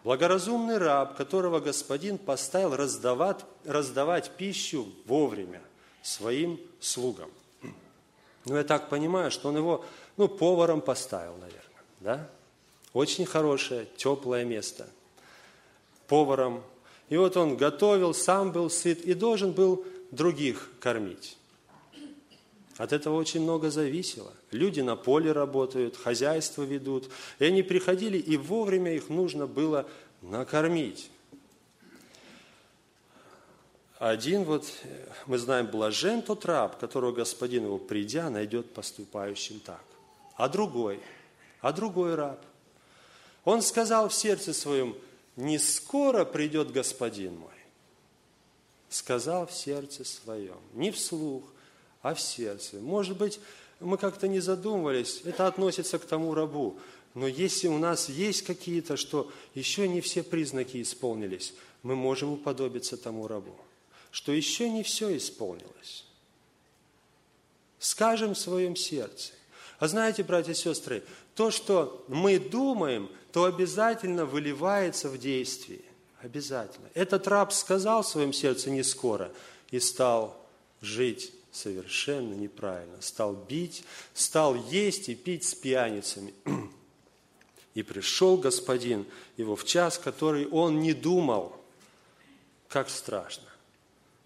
Благоразумный 0.04 0.76
раб, 0.76 1.16
которого 1.16 1.60
господин 1.60 2.18
поставил 2.18 2.76
раздавать, 2.76 3.40
раздавать 3.64 4.30
пищу 4.32 4.86
вовремя 5.06 5.62
своим 6.02 6.60
слугам. 6.78 7.30
Ну, 8.44 8.56
я 8.56 8.64
так 8.64 8.90
понимаю, 8.90 9.30
что 9.30 9.48
он 9.48 9.56
его, 9.56 9.84
ну, 10.18 10.28
поваром 10.28 10.82
поставил, 10.82 11.32
наверное, 11.38 11.82
да? 12.00 12.30
Очень 12.92 13.24
хорошее, 13.24 13.86
теплое 13.96 14.44
место. 14.44 14.86
Поваром. 16.06 16.62
И 17.08 17.16
вот 17.16 17.36
он 17.36 17.56
готовил, 17.56 18.14
сам 18.14 18.52
был 18.52 18.70
сыт 18.70 19.02
и 19.02 19.14
должен 19.14 19.52
был 19.52 19.84
других 20.10 20.70
кормить. 20.80 21.36
От 22.76 22.92
этого 22.92 23.16
очень 23.16 23.42
много 23.42 23.70
зависело. 23.70 24.32
Люди 24.50 24.80
на 24.80 24.96
поле 24.96 25.32
работают, 25.32 25.96
хозяйство 25.96 26.62
ведут. 26.62 27.08
И 27.38 27.44
они 27.44 27.62
приходили, 27.62 28.18
и 28.18 28.36
вовремя 28.36 28.94
их 28.94 29.08
нужно 29.08 29.46
было 29.46 29.86
накормить. 30.22 31.10
Один 33.98 34.44
вот, 34.44 34.66
мы 35.26 35.38
знаем, 35.38 35.68
блажен 35.68 36.20
тот 36.20 36.44
раб, 36.44 36.78
которого 36.78 37.12
господин 37.12 37.64
его, 37.64 37.78
придя, 37.78 38.28
найдет 38.28 38.72
поступающим 38.74 39.60
так. 39.60 39.84
А 40.36 40.48
другой, 40.48 41.00
а 41.60 41.72
другой 41.72 42.16
раб. 42.16 42.40
Он 43.44 43.62
сказал 43.62 44.08
в 44.08 44.14
сердце 44.14 44.52
своем, 44.52 44.96
не 45.36 45.58
скоро 45.58 46.24
придет 46.24 46.70
господин 46.70 47.36
мой. 47.38 47.50
Сказал 48.88 49.46
в 49.46 49.52
сердце 49.52 50.04
своем, 50.04 50.58
не 50.72 50.90
вслух, 50.90 51.44
а 52.02 52.14
в 52.14 52.20
сердце. 52.20 52.76
Может 52.76 53.16
быть, 53.16 53.40
мы 53.80 53.98
как-то 53.98 54.28
не 54.28 54.40
задумывались, 54.40 55.22
это 55.24 55.46
относится 55.46 55.98
к 55.98 56.04
тому 56.04 56.34
рабу. 56.34 56.78
Но 57.14 57.26
если 57.26 57.68
у 57.68 57.78
нас 57.78 58.08
есть 58.08 58.42
какие-то, 58.42 58.96
что 58.96 59.30
еще 59.54 59.88
не 59.88 60.00
все 60.00 60.22
признаки 60.22 60.82
исполнились, 60.82 61.54
мы 61.82 61.96
можем 61.96 62.32
уподобиться 62.32 62.96
тому 62.96 63.28
рабу, 63.28 63.56
что 64.10 64.32
еще 64.32 64.68
не 64.70 64.82
все 64.82 65.16
исполнилось. 65.16 66.04
Скажем 67.78 68.34
в 68.34 68.38
своем 68.38 68.76
сердце. 68.76 69.32
А 69.78 69.88
знаете, 69.88 70.22
братья 70.22 70.52
и 70.52 70.54
сестры, 70.54 71.04
то, 71.34 71.50
что 71.50 72.04
мы 72.08 72.38
думаем, 72.38 73.10
то 73.32 73.44
обязательно 73.44 74.24
выливается 74.24 75.08
в 75.08 75.18
действии. 75.18 75.84
Обязательно. 76.20 76.88
Этот 76.94 77.28
раб 77.28 77.52
сказал 77.52 78.02
в 78.02 78.08
своем 78.08 78.32
сердце 78.32 78.70
не 78.70 78.82
скоро 78.82 79.30
и 79.70 79.80
стал 79.80 80.40
жить 80.80 81.32
совершенно 81.52 82.34
неправильно. 82.34 83.00
Стал 83.00 83.34
бить, 83.34 83.84
стал 84.14 84.54
есть 84.54 85.08
и 85.08 85.14
пить 85.14 85.44
с 85.44 85.54
пьяницами. 85.54 86.32
И 87.74 87.82
пришел 87.82 88.36
господин 88.36 89.04
его 89.36 89.56
в 89.56 89.64
час, 89.64 89.98
который 89.98 90.46
он 90.46 90.80
не 90.80 90.92
думал. 90.92 91.60
Как 92.68 92.88
страшно, 92.88 93.48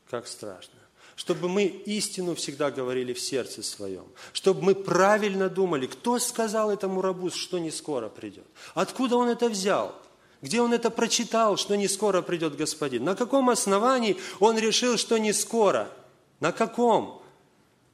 как 0.08 0.26
страшно. 0.26 0.77
Чтобы 1.18 1.48
мы 1.48 1.64
истину 1.64 2.36
всегда 2.36 2.70
говорили 2.70 3.12
в 3.12 3.18
сердце 3.18 3.64
своем. 3.64 4.04
Чтобы 4.32 4.62
мы 4.62 4.76
правильно 4.76 5.48
думали, 5.48 5.88
кто 5.88 6.20
сказал 6.20 6.70
этому 6.70 7.02
рабу, 7.02 7.28
что 7.30 7.58
не 7.58 7.72
скоро 7.72 8.08
придет. 8.08 8.46
Откуда 8.74 9.16
он 9.16 9.28
это 9.28 9.48
взял? 9.48 9.96
Где 10.42 10.60
он 10.60 10.72
это 10.72 10.90
прочитал, 10.90 11.56
что 11.56 11.74
не 11.74 11.88
скоро 11.88 12.22
придет 12.22 12.54
господин? 12.54 13.02
На 13.02 13.16
каком 13.16 13.50
основании 13.50 14.16
он 14.38 14.58
решил, 14.58 14.96
что 14.96 15.18
не 15.18 15.32
скоро? 15.32 15.90
На 16.38 16.52
каком? 16.52 17.20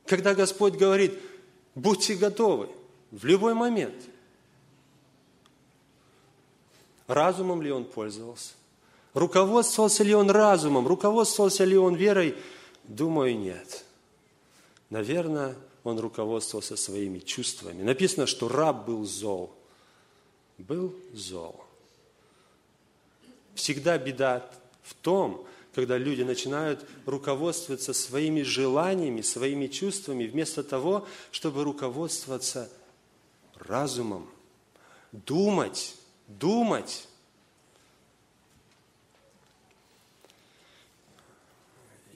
Когда 0.04 0.34
Господь 0.34 0.74
говорит, 0.74 1.18
будьте 1.74 2.16
готовы 2.16 2.68
в 3.10 3.24
любой 3.24 3.54
момент. 3.54 3.94
Разумом 7.06 7.62
ли 7.62 7.72
он 7.72 7.86
пользовался? 7.86 8.52
Руководствовался 9.14 10.04
ли 10.04 10.14
он 10.14 10.30
разумом? 10.30 10.86
Руководствовался 10.86 11.64
ли 11.64 11.78
он 11.78 11.94
верой? 11.94 12.34
Думаю, 12.84 13.38
нет. 13.38 13.84
Наверное, 14.90 15.56
он 15.82 15.98
руководствовался 15.98 16.76
своими 16.76 17.18
чувствами. 17.18 17.82
Написано, 17.82 18.26
что 18.26 18.48
раб 18.48 18.86
был 18.86 19.04
зол. 19.04 19.54
Был 20.58 20.94
зол. 21.12 21.64
Всегда 23.54 23.98
беда 23.98 24.48
в 24.82 24.94
том, 24.94 25.46
когда 25.74 25.98
люди 25.98 26.22
начинают 26.22 26.86
руководствоваться 27.06 27.92
своими 27.92 28.42
желаниями, 28.42 29.20
своими 29.22 29.66
чувствами, 29.66 30.26
вместо 30.26 30.62
того, 30.62 31.06
чтобы 31.30 31.64
руководствоваться 31.64 32.70
разумом, 33.56 34.28
думать, 35.12 35.96
думать. 36.28 37.08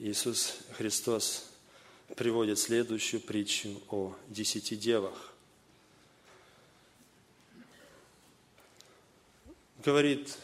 Иисус 0.01 0.53
Христос 0.77 1.49
приводит 2.15 2.57
следующую 2.57 3.19
притчу 3.19 3.81
о 3.89 4.15
десяти 4.29 4.77
девах. 4.77 5.33
Говорит, 9.83 10.37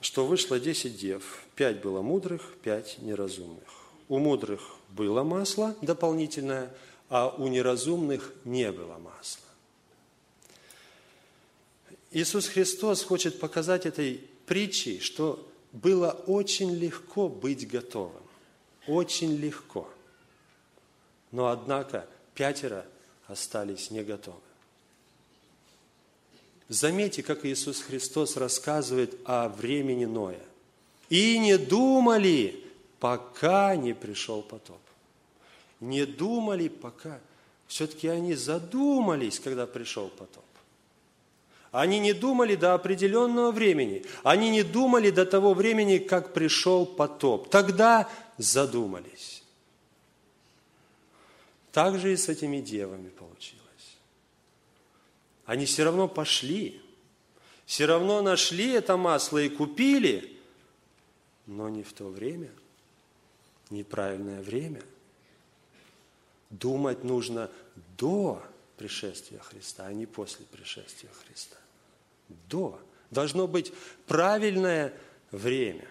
что 0.00 0.24
вышло 0.24 0.58
десять 0.58 0.96
дев, 0.96 1.44
пять 1.54 1.82
было 1.82 2.00
мудрых, 2.00 2.54
пять 2.62 2.96
неразумных. 3.02 3.68
У 4.08 4.18
мудрых 4.18 4.76
было 4.88 5.22
масло 5.22 5.76
дополнительное, 5.82 6.74
а 7.10 7.28
у 7.28 7.46
неразумных 7.48 8.32
не 8.46 8.72
было 8.72 8.96
масла. 8.96 9.44
Иисус 12.10 12.48
Христос 12.48 13.02
хочет 13.02 13.38
показать 13.38 13.84
этой 13.84 14.26
притчей, 14.46 14.98
что 14.98 15.46
было 15.72 16.10
очень 16.26 16.74
легко 16.74 17.28
быть 17.28 17.68
готовым. 17.68 18.22
Очень 18.86 19.36
легко. 19.36 19.88
Но 21.30 21.48
однако 21.48 22.06
пятеро 22.34 22.84
остались 23.26 23.90
не 23.90 24.02
готовы. 24.02 24.40
Заметьте, 26.68 27.22
как 27.22 27.44
Иисус 27.44 27.82
Христос 27.82 28.36
рассказывает 28.36 29.18
о 29.24 29.48
времени 29.48 30.04
Ноя. 30.04 30.40
«И 31.08 31.38
не 31.38 31.58
думали, 31.58 32.64
пока 33.00 33.74
не 33.74 33.92
пришел 33.92 34.42
потоп». 34.42 34.78
Не 35.80 36.04
думали, 36.04 36.68
пока. 36.68 37.18
Все-таки 37.66 38.06
они 38.08 38.34
задумались, 38.34 39.40
когда 39.40 39.66
пришел 39.66 40.08
потоп. 40.08 40.44
Они 41.72 42.00
не 42.00 42.12
думали 42.12 42.56
до 42.56 42.74
определенного 42.74 43.52
времени. 43.52 44.04
Они 44.24 44.50
не 44.50 44.62
думали 44.62 45.10
до 45.10 45.24
того 45.24 45.54
времени, 45.54 45.98
как 45.98 46.32
пришел 46.32 46.84
потоп. 46.84 47.48
Тогда 47.48 48.08
задумались. 48.38 49.44
Так 51.70 51.98
же 51.98 52.12
и 52.12 52.16
с 52.16 52.28
этими 52.28 52.60
девами 52.60 53.08
получилось. 53.10 53.60
Они 55.46 55.64
все 55.64 55.84
равно 55.84 56.08
пошли, 56.08 56.80
все 57.66 57.86
равно 57.86 58.20
нашли 58.22 58.72
это 58.72 58.96
масло 58.96 59.38
и 59.38 59.48
купили, 59.48 60.36
но 61.46 61.68
не 61.68 61.84
в 61.84 61.92
то 61.92 62.08
время, 62.08 62.50
неправильное 63.70 64.42
время. 64.42 64.82
Думать 66.50 67.04
нужно 67.04 67.48
до 67.96 68.42
пришествия 68.80 69.38
Христа, 69.40 69.84
а 69.84 69.92
не 69.92 70.06
после 70.06 70.46
пришествия 70.46 71.10
Христа. 71.24 71.56
До. 72.48 72.80
Должно 73.10 73.46
быть 73.46 73.72
правильное 74.06 74.94
время. 75.30 75.86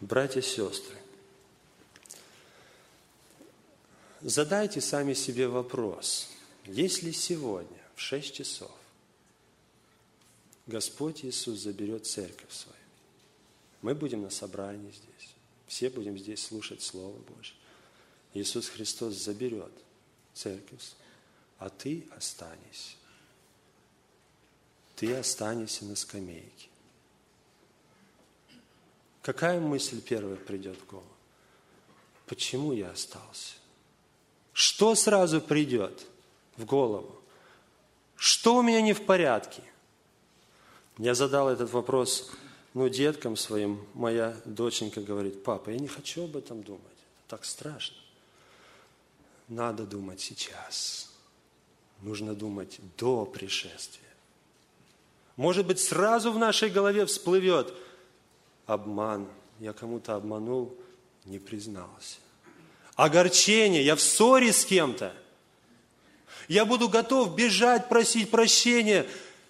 Братья 0.00 0.40
и 0.40 0.42
сестры, 0.42 0.96
задайте 4.20 4.80
сами 4.80 5.14
себе 5.14 5.48
вопрос– 5.48 6.28
если 6.66 7.10
сегодня 7.10 7.82
в 7.96 8.00
6 8.00 8.34
часов 8.34 8.70
Господь 10.66 11.24
Иисус 11.24 11.58
заберет 11.58 12.06
церковь 12.06 12.52
свою, 12.52 12.76
мы 13.82 13.94
будем 13.96 14.22
на 14.22 14.30
собрании 14.30 14.92
здесь, 14.92 15.30
все 15.66 15.90
будем 15.90 16.16
здесь 16.16 16.44
слушать 16.44 16.82
Слово 16.82 17.18
Божье. 17.18 17.56
Иисус 18.34 18.68
Христос 18.68 19.14
заберет 19.14 19.72
церковь, 20.34 20.92
а 21.58 21.68
ты 21.68 22.06
останешься. 22.16 22.96
Ты 24.96 25.14
останешься 25.14 25.84
на 25.84 25.96
скамейке. 25.96 26.68
Какая 29.22 29.60
мысль 29.60 30.00
первая 30.00 30.36
придет 30.36 30.76
в 30.76 30.86
голову? 30.86 31.06
Почему 32.26 32.72
я 32.72 32.90
остался? 32.90 33.54
Что 34.52 34.94
сразу 34.94 35.40
придет? 35.40 36.06
в 36.56 36.64
голову. 36.64 37.20
Что 38.16 38.56
у 38.56 38.62
меня 38.62 38.80
не 38.80 38.92
в 38.92 39.04
порядке? 39.04 39.62
Я 40.98 41.14
задал 41.14 41.48
этот 41.48 41.70
вопрос 41.72 42.30
ну, 42.74 42.88
деткам 42.88 43.36
своим. 43.36 43.84
Моя 43.94 44.36
доченька 44.44 45.00
говорит, 45.00 45.42
папа, 45.42 45.70
я 45.70 45.78
не 45.78 45.88
хочу 45.88 46.24
об 46.24 46.36
этом 46.36 46.62
думать. 46.62 46.82
Это 46.82 47.36
так 47.36 47.44
страшно. 47.44 47.96
Надо 49.48 49.84
думать 49.84 50.20
сейчас. 50.20 51.10
Нужно 52.00 52.34
думать 52.34 52.78
до 52.98 53.24
пришествия. 53.24 54.02
Может 55.36 55.66
быть, 55.66 55.80
сразу 55.80 56.32
в 56.32 56.38
нашей 56.38 56.68
голове 56.70 57.06
всплывет 57.06 57.72
обман. 58.66 59.28
Я 59.60 59.72
кому-то 59.72 60.16
обманул, 60.16 60.76
не 61.24 61.38
признался. 61.38 62.18
Огорчение, 62.96 63.84
я 63.84 63.96
в 63.96 64.00
ссоре 64.00 64.52
с 64.52 64.64
кем-то– 64.64 65.14
я 66.48 66.64
буду 66.64 66.88
готов 66.88 67.34
бежать, 67.34 67.88
просить 67.88 68.30
прощения. 68.30 69.06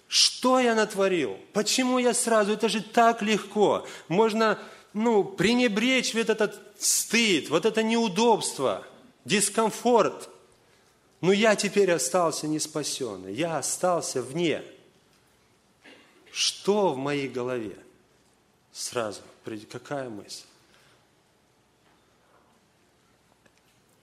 Что 0.07 0.59
я 0.59 0.75
натворил? 0.75 1.37
Почему 1.53 1.97
я 1.97 2.13
сразу? 2.13 2.53
Это 2.53 2.69
же 2.69 2.81
так 2.81 3.21
легко. 3.21 3.85
Можно 4.07 4.59
ну, 4.93 5.23
пренебречь 5.23 6.13
вот 6.13 6.29
этот 6.29 6.59
стыд, 6.77 7.49
вот 7.49 7.65
это 7.65 7.81
неудобство, 7.81 8.85
дискомфорт. 9.25 10.29
Но 11.21 11.31
я 11.31 11.55
теперь 11.55 11.91
остался 11.91 12.47
не 12.47 12.59
спасенный, 12.59 13.33
я 13.33 13.57
остался 13.57 14.21
вне. 14.21 14.63
Что 16.31 16.93
в 16.93 16.97
моей 16.97 17.29
голове? 17.29 17.77
Сразу, 18.71 19.21
какая 19.71 20.09
мысль? 20.09 20.45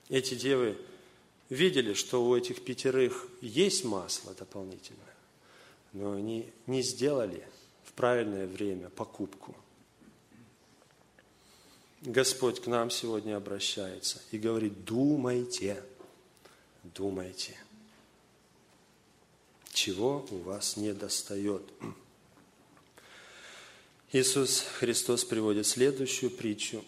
Эти 0.09 0.35
девы 0.35 0.79
видели, 1.51 1.93
что 1.95 2.25
у 2.25 2.37
этих 2.37 2.65
пятерых 2.65 3.29
есть 3.41 3.85
масло 3.85 4.33
дополнительное, 4.35 5.15
но 5.93 6.13
они 6.13 6.51
не 6.67 6.83
сделали 6.83 7.47
в 7.85 7.93
правильное 7.93 8.47
время 8.47 8.89
покупку. 8.89 9.55
Господь 12.03 12.61
к 12.61 12.67
нам 12.67 12.91
сегодня 12.91 13.37
обращается 13.37 14.23
и 14.31 14.39
говорит, 14.39 14.85
думайте, 14.85 15.83
думайте, 16.83 17.59
чего 19.73 20.27
у 20.31 20.39
вас 20.39 20.79
не 20.79 20.95
достает. 20.95 21.63
Иисус 24.13 24.65
Христос 24.79 25.25
приводит 25.25 25.67
следующую 25.67 26.31
притчу. 26.31 26.83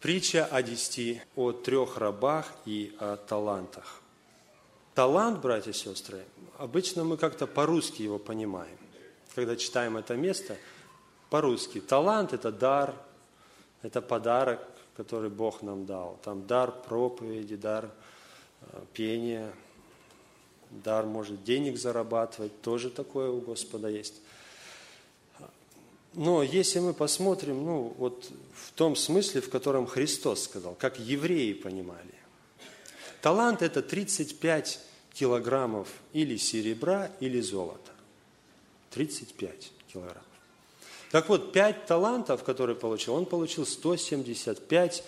Притча 0.00 0.44
о 0.46 0.62
десяти, 0.62 1.22
о 1.36 1.52
трех 1.52 1.98
рабах 1.98 2.52
и 2.66 2.96
о 2.98 3.16
талантах. 3.16 4.02
Талант, 4.94 5.40
братья 5.40 5.70
и 5.70 5.74
сестры, 5.74 6.24
обычно 6.56 7.04
мы 7.04 7.16
как-то 7.16 7.46
по-русски 7.46 8.02
его 8.02 8.18
понимаем. 8.18 8.76
Когда 9.36 9.54
читаем 9.54 9.96
это 9.96 10.16
место, 10.16 10.58
по-русски. 11.30 11.80
Талант– 11.80 12.32
это 12.34 12.50
дар, 12.50 12.94
это 13.82 14.00
подарок, 14.00 14.66
который 14.96 15.30
Бог 15.30 15.62
нам 15.62 15.86
дал. 15.86 16.18
Там 16.24 16.46
дар 16.46 16.72
проповеди, 16.72 17.56
дар 17.56 17.90
э, 18.62 18.80
пения, 18.92 19.52
дар, 20.70 21.06
может, 21.06 21.44
денег 21.44 21.78
зарабатывать, 21.78 22.60
тоже 22.62 22.90
такое 22.90 23.30
у 23.30 23.40
Господа 23.40 23.88
есть. 23.88 24.14
Но 26.14 26.42
если 26.42 26.80
мы 26.80 26.94
посмотрим, 26.94 27.64
ну, 27.64 27.94
вот 27.98 28.30
в 28.54 28.72
том 28.72 28.96
смысле, 28.96 29.40
в 29.40 29.50
котором 29.50 29.86
Христос 29.86 30.44
сказал, 30.44 30.74
как 30.74 30.98
евреи 30.98 31.52
понимали, 31.52 32.14
талант– 33.22 33.62
это 33.62 33.82
35 33.82 34.80
килограммов 35.12 35.88
или 36.12 36.36
серебра, 36.36 37.10
или 37.20 37.40
золота. 37.40 37.92
35 38.90 39.72
килограммов. 39.92 40.24
Так 41.10 41.28
вот, 41.28 41.52
5 41.52 41.86
талантов, 41.86 42.44
которые 42.44 42.76
получил, 42.76 43.14
он 43.14 43.26
получил 43.26 43.64
175 43.64 45.04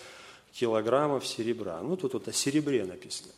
килограммов 0.53 1.25
серебра. 1.27 1.81
Ну, 1.81 1.95
тут 1.95 2.13
вот 2.13 2.27
о 2.27 2.33
серебре 2.33 2.85
написано. 2.85 3.31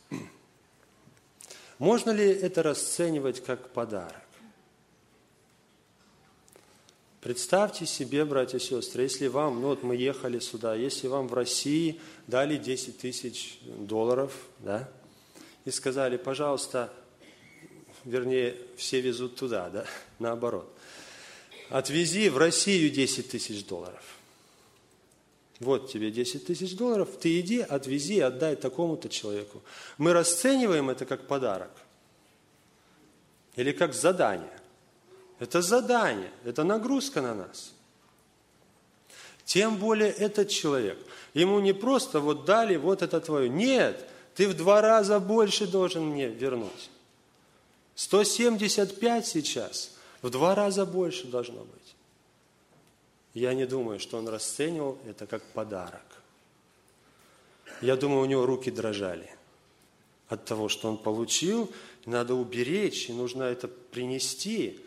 Можно 1.78 2.12
ли 2.12 2.26
это 2.26 2.62
расценивать 2.62 3.42
как 3.44 3.70
подарок? 3.70 4.22
Представьте 7.20 7.86
себе, 7.86 8.26
братья 8.26 8.58
и 8.58 8.60
сестры, 8.60 9.04
если 9.04 9.28
вам, 9.28 9.62
ну 9.62 9.68
вот 9.68 9.82
мы 9.82 9.96
ехали 9.96 10.38
сюда, 10.40 10.74
если 10.74 11.08
вам 11.08 11.26
в 11.26 11.32
России 11.32 11.98
дали 12.26 12.58
10 12.58 12.98
тысяч 12.98 13.58
долларов, 13.62 14.34
да, 14.58 14.90
и 15.64 15.70
сказали, 15.70 16.18
пожалуйста, 16.18 16.92
вернее, 18.04 18.58
все 18.76 19.00
везут 19.00 19.36
туда, 19.36 19.70
да, 19.70 19.86
наоборот, 20.18 20.70
отвези 21.70 22.28
в 22.28 22.38
Россию 22.38 22.90
10 22.90 23.30
тысяч 23.30 23.64
долларов. 23.64 24.02
Вот 25.60 25.90
тебе 25.90 26.10
10 26.10 26.46
тысяч 26.46 26.76
долларов, 26.76 27.08
ты 27.20 27.40
иди, 27.40 27.60
отвези, 27.60 28.20
отдай 28.20 28.56
такому-то 28.56 29.08
человеку. 29.08 29.62
Мы 29.98 30.12
расцениваем 30.12 30.90
это 30.90 31.06
как 31.06 31.26
подарок 31.26 31.70
или 33.56 33.72
как 33.72 33.94
задание. 33.94 34.60
Это 35.38 35.62
задание, 35.62 36.30
это 36.44 36.64
нагрузка 36.64 37.22
на 37.22 37.34
нас. 37.34 37.72
Тем 39.44 39.76
более 39.76 40.10
этот 40.10 40.48
человек. 40.48 40.98
Ему 41.34 41.60
не 41.60 41.72
просто 41.72 42.20
вот 42.20 42.44
дали, 42.44 42.76
вот 42.76 43.02
это 43.02 43.20
твое. 43.20 43.48
Нет, 43.48 44.08
ты 44.34 44.48
в 44.48 44.56
два 44.56 44.80
раза 44.80 45.20
больше 45.20 45.66
должен 45.66 46.06
мне 46.06 46.28
вернуть. 46.28 46.90
175 47.94 49.26
сейчас, 49.26 49.92
в 50.24 50.30
два 50.30 50.54
раза 50.54 50.86
больше 50.86 51.26
должно 51.26 51.60
быть. 51.60 51.94
Я 53.34 53.52
не 53.52 53.66
думаю, 53.66 54.00
что 54.00 54.16
он 54.16 54.26
расценивал 54.26 54.96
это 55.06 55.26
как 55.26 55.42
подарок. 55.42 56.22
Я 57.82 57.94
думаю, 57.96 58.22
у 58.22 58.24
него 58.24 58.46
руки 58.46 58.70
дрожали 58.70 59.30
от 60.28 60.46
того, 60.46 60.70
что 60.70 60.88
он 60.88 60.96
получил. 60.96 61.70
Надо 62.06 62.34
уберечь, 62.34 63.10
и 63.10 63.12
нужно 63.12 63.42
это 63.42 63.68
принести 63.68 64.80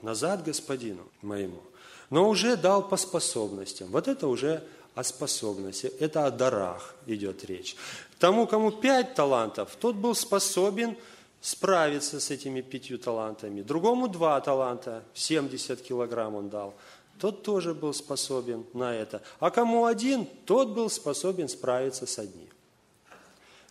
назад 0.00 0.42
господину 0.42 1.06
моему. 1.20 1.60
Но 2.08 2.26
уже 2.26 2.56
дал 2.56 2.88
по 2.88 2.96
способностям. 2.96 3.88
Вот 3.90 4.08
это 4.08 4.26
уже 4.26 4.66
о 4.94 5.04
способности, 5.04 5.92
это 6.00 6.24
о 6.24 6.30
дарах 6.30 6.94
идет 7.04 7.44
речь. 7.44 7.76
Тому, 8.18 8.46
кому 8.46 8.70
пять 8.70 9.14
талантов, 9.14 9.76
тот 9.78 9.96
был 9.96 10.14
способен 10.14 10.96
справиться 11.40 12.20
с 12.20 12.30
этими 12.30 12.60
пятью 12.60 12.98
талантами. 12.98 13.62
Другому 13.62 14.08
два 14.08 14.40
таланта, 14.40 15.04
70 15.14 15.80
килограмм 15.82 16.34
он 16.34 16.48
дал. 16.48 16.74
Тот 17.18 17.42
тоже 17.42 17.74
был 17.74 17.94
способен 17.94 18.66
на 18.74 18.94
это. 18.94 19.22
А 19.40 19.50
кому 19.50 19.86
один, 19.86 20.26
тот 20.44 20.68
был 20.68 20.90
способен 20.90 21.48
справиться 21.48 22.06
с 22.06 22.18
одним. 22.18 22.48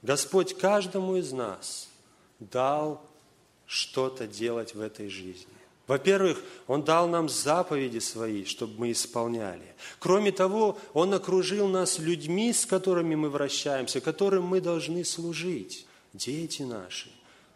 Господь 0.01 0.57
каждому 0.57 1.15
из 1.15 1.31
нас 1.31 1.89
дал 2.39 3.01
что-то 3.65 4.27
делать 4.27 4.75
в 4.75 4.81
этой 4.81 5.09
жизни. 5.09 5.55
Во-первых, 5.87 6.41
Он 6.67 6.83
дал 6.83 7.07
нам 7.07 7.29
заповеди 7.29 7.99
Свои, 7.99 8.45
чтобы 8.45 8.73
мы 8.79 8.91
исполняли. 8.91 9.75
Кроме 9.99 10.31
того, 10.31 10.79
Он 10.93 11.13
окружил 11.13 11.67
нас 11.67 11.99
людьми, 11.99 12.53
с 12.53 12.65
которыми 12.65 13.15
мы 13.15 13.29
вращаемся, 13.29 14.01
которым 14.01 14.45
мы 14.45 14.61
должны 14.61 15.05
служить. 15.05 15.85
Дети 16.13 16.63
наши, 16.63 17.09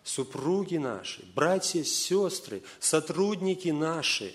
супруги 0.10 0.78
наши, 0.78 1.24
братья, 1.36 1.84
сестры, 1.84 2.62
сотрудники 2.80 3.70
наши. 3.70 4.34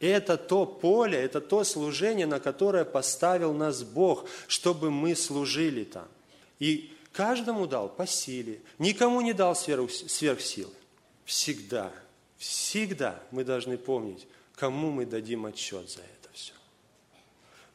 Это 0.00 0.36
то 0.36 0.66
поле, 0.66 1.18
это 1.18 1.40
то 1.40 1.64
служение, 1.64 2.26
на 2.26 2.40
которое 2.40 2.84
поставил 2.84 3.54
нас 3.54 3.82
Бог, 3.82 4.26
чтобы 4.48 4.90
мы 4.90 5.14
служили 5.16 5.84
там. 5.84 6.08
И 6.58 6.92
каждому 7.12 7.66
дал 7.66 7.88
по 7.88 8.06
силе, 8.06 8.60
никому 8.78 9.20
не 9.20 9.32
дал 9.32 9.54
сверх, 9.56 9.90
сверх 9.90 10.40
силы. 10.40 10.72
Всегда– 11.24 11.92
Всегда 12.44 13.22
мы 13.30 13.42
должны 13.42 13.78
помнить, 13.78 14.26
кому 14.54 14.90
мы 14.90 15.06
дадим 15.06 15.46
отчет 15.46 15.88
за 15.88 16.00
это 16.00 16.28
все. 16.34 16.52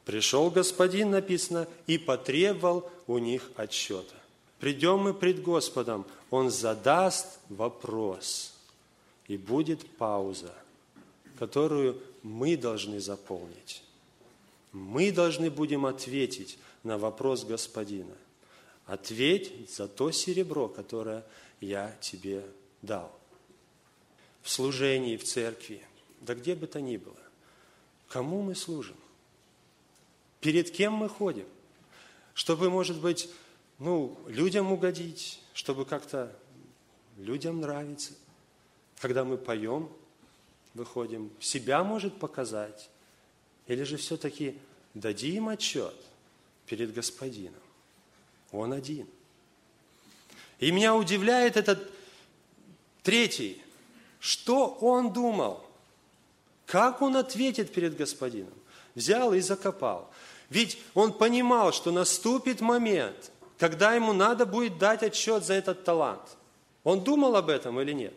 Пришел 0.05 0.51
господин, 0.51 1.09
написано, 1.09 1.67
и 1.87 1.97
потребовал 1.97 2.91
у 3.07 3.17
них 3.17 3.49
отчета. 3.55 4.15
Придем 4.59 4.99
мы 4.99 5.15
пред 5.15 5.41
Господом, 5.41 6.05
Он 6.29 6.49
задаст 6.49 7.39
вопрос, 7.49 8.53
и 9.27 9.37
будет 9.37 9.87
пауза, 9.97 10.53
которую 11.37 12.01
мы 12.23 12.57
должны 12.57 12.99
заполнить. 12.99 13.83
Мы 14.71 15.11
должны 15.11 15.49
будем 15.49 15.85
ответить 15.85 16.59
на 16.83 16.97
вопрос 16.97 17.43
Господина. 17.43 18.15
Ответь 18.85 19.71
за 19.71 19.87
то 19.87 20.11
серебро, 20.11 20.67
которое 20.67 21.23
я 21.61 21.95
тебе 22.01 22.43
дал 22.81 23.11
в 24.41 24.49
служении, 24.49 25.17
в 25.17 25.23
церкви, 25.23 25.83
да 26.21 26.33
где 26.33 26.55
бы 26.55 26.67
то 26.67 26.81
ни 26.81 26.97
было. 26.97 27.15
Кому 28.07 28.41
мы 28.41 28.55
служим? 28.55 28.97
Перед 30.41 30.71
кем 30.71 30.93
мы 30.93 31.09
ходим? 31.09 31.45
Чтобы, 32.33 32.69
может 32.69 32.99
быть, 32.99 33.29
ну, 33.79 34.17
людям 34.27 34.71
угодить, 34.71 35.41
чтобы 35.53 35.85
как-то 35.85 36.35
людям 37.17 37.61
нравиться. 37.61 38.13
Когда 38.99 39.23
мы 39.23 39.37
поем, 39.37 39.89
выходим, 40.73 41.31
себя 41.39 41.83
может 41.83 42.19
показать. 42.19 42.89
Или 43.67 43.83
же 43.83 43.97
все-таки 43.97 44.57
дадим 44.93 45.49
отчет 45.49 45.95
перед 46.65 46.93
Господином. 46.93 47.61
Он 48.51 48.73
один. 48.73 49.07
И 50.59 50.71
меня 50.71 50.95
удивляет 50.95 51.55
этот 51.55 51.89
третий 53.01 53.61
что 54.19 54.77
он 54.81 55.13
думал? 55.13 55.63
Как 56.65 57.01
он 57.01 57.15
ответит 57.15 57.73
перед 57.73 57.95
господином? 57.95 58.53
Взял 58.93 59.33
и 59.33 59.39
закопал. 59.39 60.11
Ведь 60.49 60.77
он 60.93 61.13
понимал, 61.13 61.71
что 61.71 61.91
наступит 61.91 62.59
момент, 62.59 63.31
когда 63.59 63.93
ему 63.93 64.13
надо 64.13 64.45
будет 64.45 64.77
дать 64.77 65.03
отчет 65.03 65.45
за 65.45 65.53
этот 65.53 65.83
талант. 65.83 66.37
Он 66.83 67.03
думал 67.03 67.35
об 67.35 67.49
этом 67.49 67.79
или 67.81 67.91
нет? 67.91 68.13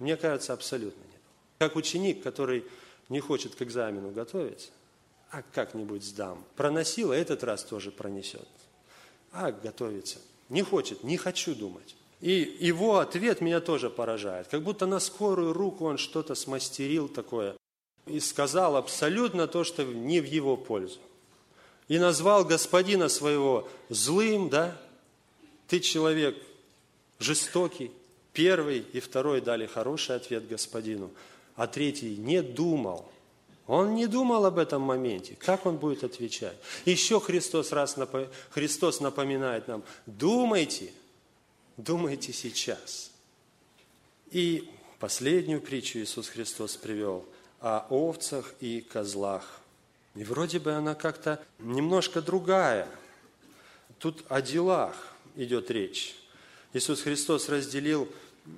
Мне 0.00 0.16
кажется, 0.16 0.52
абсолютно 0.52 1.00
нет. 1.00 1.20
Как 1.58 1.76
ученик, 1.76 2.22
который 2.22 2.64
не 3.08 3.20
хочет 3.20 3.54
к 3.54 3.62
экзамену 3.62 4.10
готовиться, 4.10 4.70
а 5.30 5.42
как-нибудь 5.54 6.02
сдам. 6.02 6.44
Проносил, 6.56 7.12
а 7.12 7.16
этот 7.16 7.44
раз 7.44 7.62
тоже 7.62 7.92
пронесет. 7.92 8.48
А 9.30 9.52
готовится. 9.52 10.18
Не 10.48 10.62
хочет, 10.62 11.04
не 11.04 11.16
хочу 11.16 11.54
думать. 11.54 11.94
И 12.20 12.56
его 12.60 12.98
ответ 12.98 13.40
меня 13.40 13.60
тоже 13.60 13.90
поражает. 13.90 14.48
Как 14.48 14.62
будто 14.62 14.86
на 14.86 14.98
скорую 14.98 15.52
руку 15.52 15.86
он 15.86 15.98
что-то 15.98 16.34
смастерил 16.34 17.08
такое 17.08 17.56
и 18.06 18.18
сказал 18.18 18.76
абсолютно 18.76 19.46
то, 19.46 19.62
что 19.62 19.84
не 19.84 20.20
в 20.20 20.24
его 20.24 20.56
пользу. 20.56 20.98
И 21.88 21.98
назвал 21.98 22.44
господина 22.44 23.08
своего 23.08 23.68
злым, 23.88 24.48
да? 24.48 24.76
Ты 25.68 25.80
человек 25.80 26.36
жестокий. 27.18 27.90
Первый 28.32 28.78
и 28.78 29.00
второй 29.00 29.40
дали 29.40 29.66
хороший 29.66 30.16
ответ 30.16 30.48
господину, 30.48 31.10
а 31.54 31.66
третий 31.66 32.16
не 32.16 32.42
думал. 32.42 33.10
Он 33.66 33.94
не 33.94 34.06
думал 34.06 34.44
об 34.46 34.58
этом 34.58 34.82
моменте, 34.82 35.36
как 35.38 35.66
он 35.66 35.76
будет 35.76 36.02
отвечать. 36.02 36.56
Еще 36.84 37.20
Христос, 37.20 37.72
раз 37.72 37.96
напо... 37.96 38.28
Христос 38.50 39.00
напоминает 39.00 39.68
нам, 39.68 39.84
думайте, 40.06 40.92
думайте 41.76 42.32
сейчас. 42.32 43.10
И 44.30 44.68
последнюю 44.98 45.60
притчу 45.60 45.98
Иисус 45.98 46.28
Христос 46.28 46.76
привел 46.76 47.24
о 47.60 47.86
овцах 47.90 48.54
и 48.60 48.80
козлах. 48.80 49.61
И 50.14 50.24
вроде 50.24 50.58
бы 50.58 50.72
она 50.72 50.94
как-то 50.94 51.42
немножко 51.58 52.20
другая. 52.20 52.88
Тут 53.98 54.24
о 54.28 54.42
делах 54.42 55.14
идет 55.36 55.70
речь. 55.70 56.16
Иисус 56.72 57.02
Христос 57.02 57.48
разделил 57.48 58.08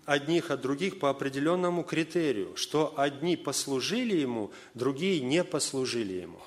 одних 0.05 0.51
от 0.51 0.61
других 0.63 0.99
по 0.99 1.11
определенному 1.11 1.85
критерию, 1.85 2.57
что 2.57 2.95
одни 2.97 3.37
послужили 3.37 4.17
Ему, 4.17 4.51
другие 4.75 5.21
не 5.21 5.45
послужили 5.45 6.15
Ему. 6.15 6.41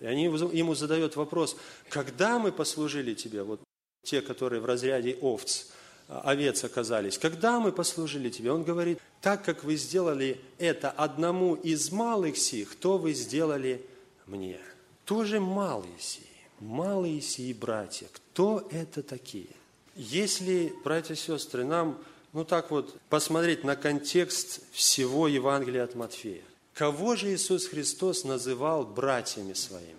И 0.00 0.06
они 0.06 0.24
ему 0.24 0.74
задают 0.74 1.16
вопрос, 1.16 1.56
когда 1.88 2.38
мы 2.38 2.52
послужили 2.52 3.14
Тебе, 3.14 3.42
вот 3.42 3.60
те, 4.02 4.20
которые 4.20 4.60
в 4.60 4.66
разряде 4.66 5.16
овц, 5.20 5.66
а, 6.08 6.20
овец 6.22 6.64
оказались, 6.64 7.16
когда 7.16 7.60
мы 7.60 7.72
послужили 7.72 8.28
Тебе? 8.28 8.52
Он 8.52 8.64
говорит, 8.64 8.98
так 9.22 9.44
как 9.44 9.64
вы 9.64 9.76
сделали 9.76 10.40
это 10.58 10.90
одному 10.90 11.54
из 11.54 11.90
малых 11.90 12.36
сих, 12.36 12.74
то 12.74 12.98
вы 12.98 13.14
сделали 13.14 13.80
мне. 14.26 14.60
Тоже 15.04 15.40
малые 15.40 15.98
сии, 15.98 16.22
малые 16.60 17.20
сии 17.20 17.52
братья. 17.52 18.08
Кто 18.12 18.66
это 18.70 19.02
такие? 19.02 19.48
Если, 19.96 20.72
братья 20.82 21.14
и 21.14 21.16
сестры, 21.16 21.64
нам 21.64 21.98
ну 22.34 22.44
так 22.44 22.72
вот, 22.72 23.00
посмотреть 23.08 23.62
на 23.62 23.76
контекст 23.76 24.60
всего 24.72 25.28
Евангелия 25.28 25.84
от 25.84 25.94
Матфея. 25.94 26.42
Кого 26.74 27.14
же 27.14 27.32
Иисус 27.32 27.68
Христос 27.68 28.24
называл 28.24 28.84
братьями 28.84 29.52
своими? 29.52 29.94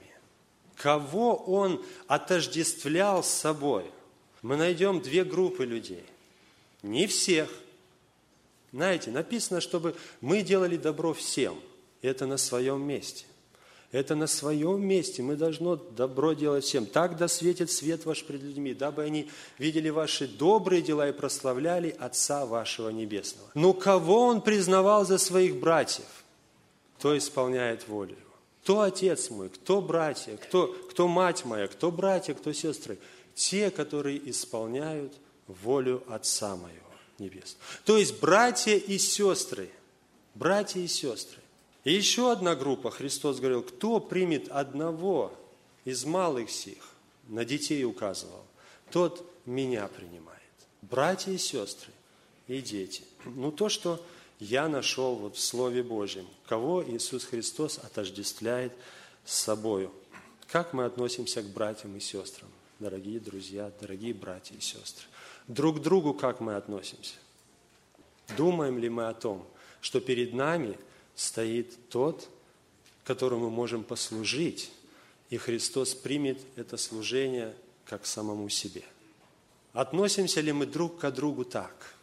Кого 0.75 1.37
Он 1.37 1.81
отождествлял 2.07 3.23
с 3.23 3.29
собой? 3.29 3.85
Мы 4.41 4.57
найдем 4.57 4.99
две 4.99 5.23
группы 5.23 5.65
людей. 5.65 6.03
Не 6.83 7.07
всех. 7.07 7.49
Знаете, 8.73 9.11
написано, 9.11 9.61
чтобы 9.61 9.95
мы 10.19 10.41
делали 10.41 10.75
добро 10.75 11.13
всем. 11.13 11.57
Это 12.01 12.25
на 12.25 12.35
своем 12.35 12.85
месте. 12.85 13.25
Это 13.95 14.13
на 14.13 14.27
своем 14.27 14.85
месте. 14.85 15.23
Мы 15.23 15.37
должны 15.37 15.79
добро 15.95 16.33
делать 16.33 16.65
всем. 16.65 16.85
Так 16.85 17.15
да 17.15 17.29
светит 17.29 17.71
свет 17.71 18.03
ваш 18.03 18.25
пред 18.25 18.43
людьми, 18.43 18.73
дабы 18.73 19.03
они 19.03 19.29
видели 19.57 19.87
ваши 19.87 20.27
добрые 20.27 20.81
дела 20.81 21.07
и 21.07 21.13
прославляли 21.13 21.95
Отца 21.97 22.45
вашего 22.45 22.89
Небесного. 22.89 23.49
Но 23.53 23.71
кого 23.71 24.23
он 24.23 24.41
признавал 24.41 25.05
за 25.05 25.17
своих 25.17 25.61
братьев? 25.61 26.25
Кто 26.97 27.17
исполняет 27.17 27.87
волю? 27.87 28.17
Кто 28.63 28.81
отец 28.81 29.29
мой, 29.29 29.47
кто 29.47 29.81
братья, 29.81 30.35
кто, 30.35 30.67
кто 30.89 31.07
мать 31.07 31.45
моя, 31.45 31.67
кто 31.67 31.89
братья, 31.89 32.33
кто 32.33 32.51
сестры? 32.51 32.97
Те, 33.33 33.71
которые 33.71 34.29
исполняют 34.29 35.13
волю 35.47 36.03
Отца 36.09 36.57
моего 36.57 36.91
Небесного. 37.17 37.63
То 37.85 37.97
есть 37.97 38.19
братья 38.19 38.75
и 38.75 38.97
сестры, 38.97 39.69
братья 40.33 40.81
и 40.81 40.87
сестры. 40.87 41.44
И 41.85 41.93
еще 41.93 42.31
одна 42.31 42.55
группа, 42.55 42.89
Христос 42.89 43.39
говорил, 43.39 43.61
кто 43.61 43.99
примет 43.99 44.49
одного 44.49 45.31
из 45.85 46.03
малых 46.03 46.49
сих, 46.49 46.83
на 47.27 47.45
детей 47.45 47.85
указывал, 47.85 48.43
тот 48.91 49.31
меня 49.45 49.87
принимает. 49.87 50.41
Братья 50.81 51.31
и 51.31 51.37
сестры 51.37 51.93
и 52.47 52.59
дети. 52.59 53.03
Ну, 53.23 53.51
то, 53.51 53.69
что 53.69 54.03
я 54.39 54.67
нашел 54.67 55.15
вот 55.15 55.35
в 55.35 55.39
Слове 55.39 55.83
Божьем, 55.83 56.27
кого 56.47 56.83
Иисус 56.83 57.23
Христос 57.23 57.77
отождествляет 57.77 58.73
с 59.23 59.35
собою. 59.35 59.91
Как 60.47 60.73
мы 60.73 60.85
относимся 60.85 61.43
к 61.43 61.45
братьям 61.45 61.95
и 61.95 61.99
сестрам, 61.99 62.49
дорогие 62.79 63.19
друзья, 63.19 63.71
дорогие 63.79 64.15
братья 64.15 64.55
и 64.55 64.59
сестры? 64.59 65.05
Друг 65.47 65.77
к 65.77 65.81
другу 65.83 66.15
как 66.15 66.39
мы 66.39 66.55
относимся? 66.55 67.15
Думаем 68.35 68.79
ли 68.79 68.89
мы 68.89 69.07
о 69.07 69.13
том, 69.13 69.45
что 69.81 69.99
перед 69.99 70.33
нами– 70.33 70.79
стоит 71.15 71.89
тот, 71.89 72.29
которому 73.03 73.45
мы 73.45 73.51
можем 73.51 73.83
послужить, 73.83 74.71
и 75.29 75.37
Христос 75.37 75.93
примет 75.93 76.39
это 76.55 76.77
служение 76.77 77.55
как 77.85 78.05
самому 78.05 78.49
себе. 78.49 78.83
Относимся 79.73 80.41
ли 80.41 80.51
мы 80.51 80.65
друг 80.65 80.99
к 80.99 81.11
другу 81.11 81.45
так? 81.45 81.95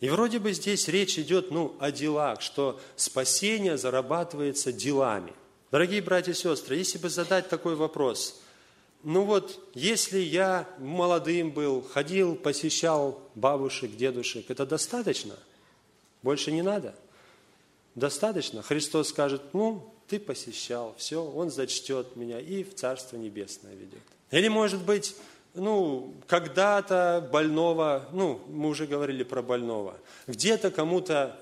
И 0.00 0.08
вроде 0.08 0.38
бы 0.38 0.52
здесь 0.52 0.88
речь 0.88 1.18
идет 1.18 1.50
ну, 1.50 1.74
о 1.78 1.90
делах, 1.90 2.42
что 2.42 2.80
спасение 2.96 3.78
зарабатывается 3.78 4.72
делами. 4.72 5.32
Дорогие 5.70 6.02
братья 6.02 6.32
и 6.32 6.34
сестры, 6.34 6.76
если 6.76 6.98
бы 6.98 7.08
задать 7.08 7.48
такой 7.48 7.74
вопрос, 7.74 8.40
ну 9.02 9.24
вот, 9.24 9.60
если 9.74 10.18
я 10.18 10.68
молодым 10.78 11.50
был, 11.50 11.82
ходил, 11.82 12.36
посещал 12.36 13.20
бабушек, 13.34 13.96
дедушек, 13.96 14.50
это 14.50 14.64
достаточно? 14.64 15.34
Больше 16.22 16.52
не 16.52 16.62
надо? 16.62 16.94
Достаточно? 17.94 18.62
Христос 18.62 19.10
скажет, 19.10 19.42
ну, 19.52 19.92
ты 20.08 20.18
посещал, 20.18 20.94
все, 20.98 21.24
Он 21.24 21.50
зачтет 21.50 22.16
меня 22.16 22.40
и 22.40 22.62
в 22.64 22.74
Царство 22.74 23.16
Небесное 23.16 23.74
ведет. 23.74 24.02
Или, 24.30 24.48
может 24.48 24.82
быть, 24.84 25.16
ну, 25.54 26.12
когда-то 26.26 27.28
больного, 27.32 28.08
ну, 28.12 28.40
мы 28.48 28.68
уже 28.68 28.86
говорили 28.86 29.22
про 29.22 29.42
больного, 29.42 29.96
где-то 30.26 30.70
кому-то 30.70 31.38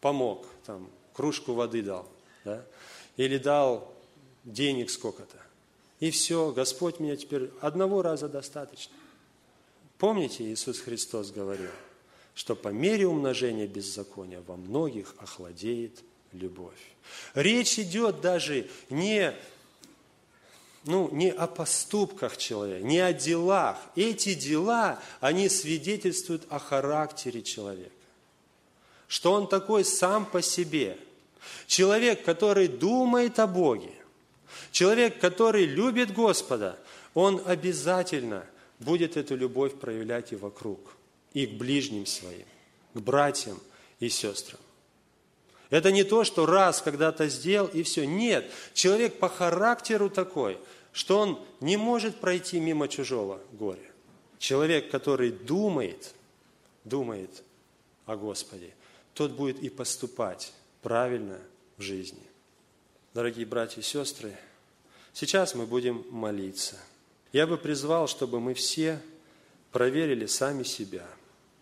помог, 0.00 0.46
там, 0.64 0.88
кружку 1.12 1.52
воды 1.52 1.82
дал, 1.82 2.08
да, 2.44 2.64
или 3.16 3.36
дал 3.36 3.92
денег 4.44 4.90
сколько-то. 4.90 5.36
И 6.00 6.10
все, 6.10 6.52
Господь 6.52 7.00
меня 7.00 7.16
теперь 7.16 7.50
одного 7.60 8.02
раза 8.02 8.28
достаточно. 8.28 8.94
Помните, 9.98 10.44
Иисус 10.44 10.78
Христос 10.78 11.32
говорил– 11.32 11.70
что 12.38 12.54
по 12.54 12.68
мере 12.68 13.04
умножения 13.04 13.66
беззакония 13.66 14.40
во 14.46 14.56
многих 14.56 15.12
охладеет 15.18 16.04
любовь. 16.30 16.78
Речь 17.34 17.80
идет 17.80 18.20
даже 18.20 18.68
не, 18.90 19.34
ну, 20.84 21.10
не 21.10 21.32
о 21.32 21.48
поступках 21.48 22.36
человека, 22.36 22.86
не 22.86 23.00
о 23.00 23.12
делах. 23.12 23.76
Эти 23.96 24.34
дела, 24.34 25.02
они 25.18 25.48
свидетельствуют 25.48 26.44
о 26.48 26.60
характере 26.60 27.42
человека. 27.42 27.90
Что 29.08 29.32
он 29.32 29.48
такой 29.48 29.84
сам 29.84 30.24
по 30.24 30.40
себе. 30.40 30.96
Человек, 31.66 32.24
который 32.24 32.68
думает 32.68 33.40
о 33.40 33.48
Боге, 33.48 33.90
человек, 34.70 35.18
который 35.18 35.64
любит 35.64 36.14
Господа, 36.14 36.78
он 37.14 37.42
обязательно 37.44 38.46
будет 38.78 39.16
эту 39.16 39.34
любовь 39.34 39.74
проявлять 39.74 40.30
и 40.30 40.36
вокруг– 40.36 40.78
и 41.32 41.46
к 41.46 41.52
ближним 41.52 42.06
своим, 42.06 42.46
к 42.94 43.00
братьям 43.00 43.60
и 44.00 44.08
сестрам. 44.08 44.60
Это 45.70 45.92
не 45.92 46.04
то, 46.04 46.24
что 46.24 46.46
раз 46.46 46.80
когда-то 46.80 47.28
сделал 47.28 47.68
и 47.68 47.82
все. 47.82 48.06
Нет, 48.06 48.50
человек 48.72 49.18
по 49.18 49.28
характеру 49.28 50.08
такой, 50.08 50.58
что 50.92 51.18
он 51.18 51.44
не 51.60 51.76
может 51.76 52.16
пройти 52.20 52.58
мимо 52.58 52.88
чужого 52.88 53.40
горя. 53.52 53.78
Человек, 54.38 54.90
который 54.90 55.30
думает, 55.30 56.14
думает 56.84 57.42
о 58.06 58.16
Господе, 58.16 58.74
тот 59.12 59.32
будет 59.32 59.58
и 59.62 59.68
поступать 59.68 60.52
правильно 60.80 61.38
в 61.76 61.82
жизни. 61.82 62.22
Дорогие 63.12 63.44
братья 63.44 63.80
и 63.80 63.84
сестры, 63.84 64.34
сейчас 65.12 65.54
мы 65.54 65.66
будем 65.66 66.04
молиться. 66.10 66.76
Я 67.32 67.46
бы 67.46 67.58
призвал, 67.58 68.06
чтобы 68.08 68.40
мы 68.40 68.54
все 68.54 69.00
проверили 69.70 70.24
сами 70.24 70.62
себя– 70.62 71.06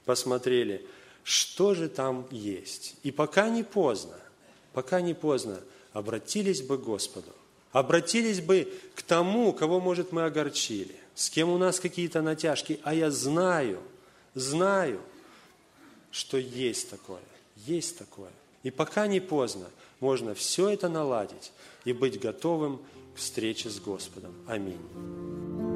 посмотрели, 0.07 0.87
что 1.23 1.75
же 1.75 1.91
там 1.91 2.27
есть. 2.31 2.95
И 3.03 3.11
пока 3.11 3.51
не 3.51 3.63
поздно, 3.63 4.19
пока 4.73 5.03
не 5.03 5.13
поздно, 5.13 5.61
обратились 5.93 6.63
бы 6.63 6.79
к 6.79 6.83
Господу. 6.83 7.33
Обратились 7.73 8.41
бы 8.41 8.73
к 8.95 9.03
тому, 9.03 9.53
кого, 9.53 9.81
может, 9.81 10.13
мы 10.13 10.25
огорчили, 10.25 10.95
с 11.15 11.29
кем 11.29 11.51
у 11.51 11.59
нас 11.59 11.79
какие-то 11.79 12.23
натяжки, 12.23 12.81
а 12.85 12.95
я 12.95 13.11
знаю, 13.11 13.83
знаю, 14.35 15.01
что 16.11 16.39
есть 16.39 16.89
такое, 16.89 17.21
есть 17.67 17.99
такое. 17.99 18.31
И 18.63 18.71
пока 18.71 19.07
не 19.07 19.21
поздно, 19.21 19.67
можно 20.01 20.35
все 20.35 20.71
это 20.71 20.89
наладить 20.89 21.53
и 21.85 21.93
быть 21.93 22.19
готовым 22.19 22.81
к 23.15 23.19
встрече 23.19 23.69
с 23.69 23.79
Господом. 23.79 24.35
Аминь. 24.47 25.76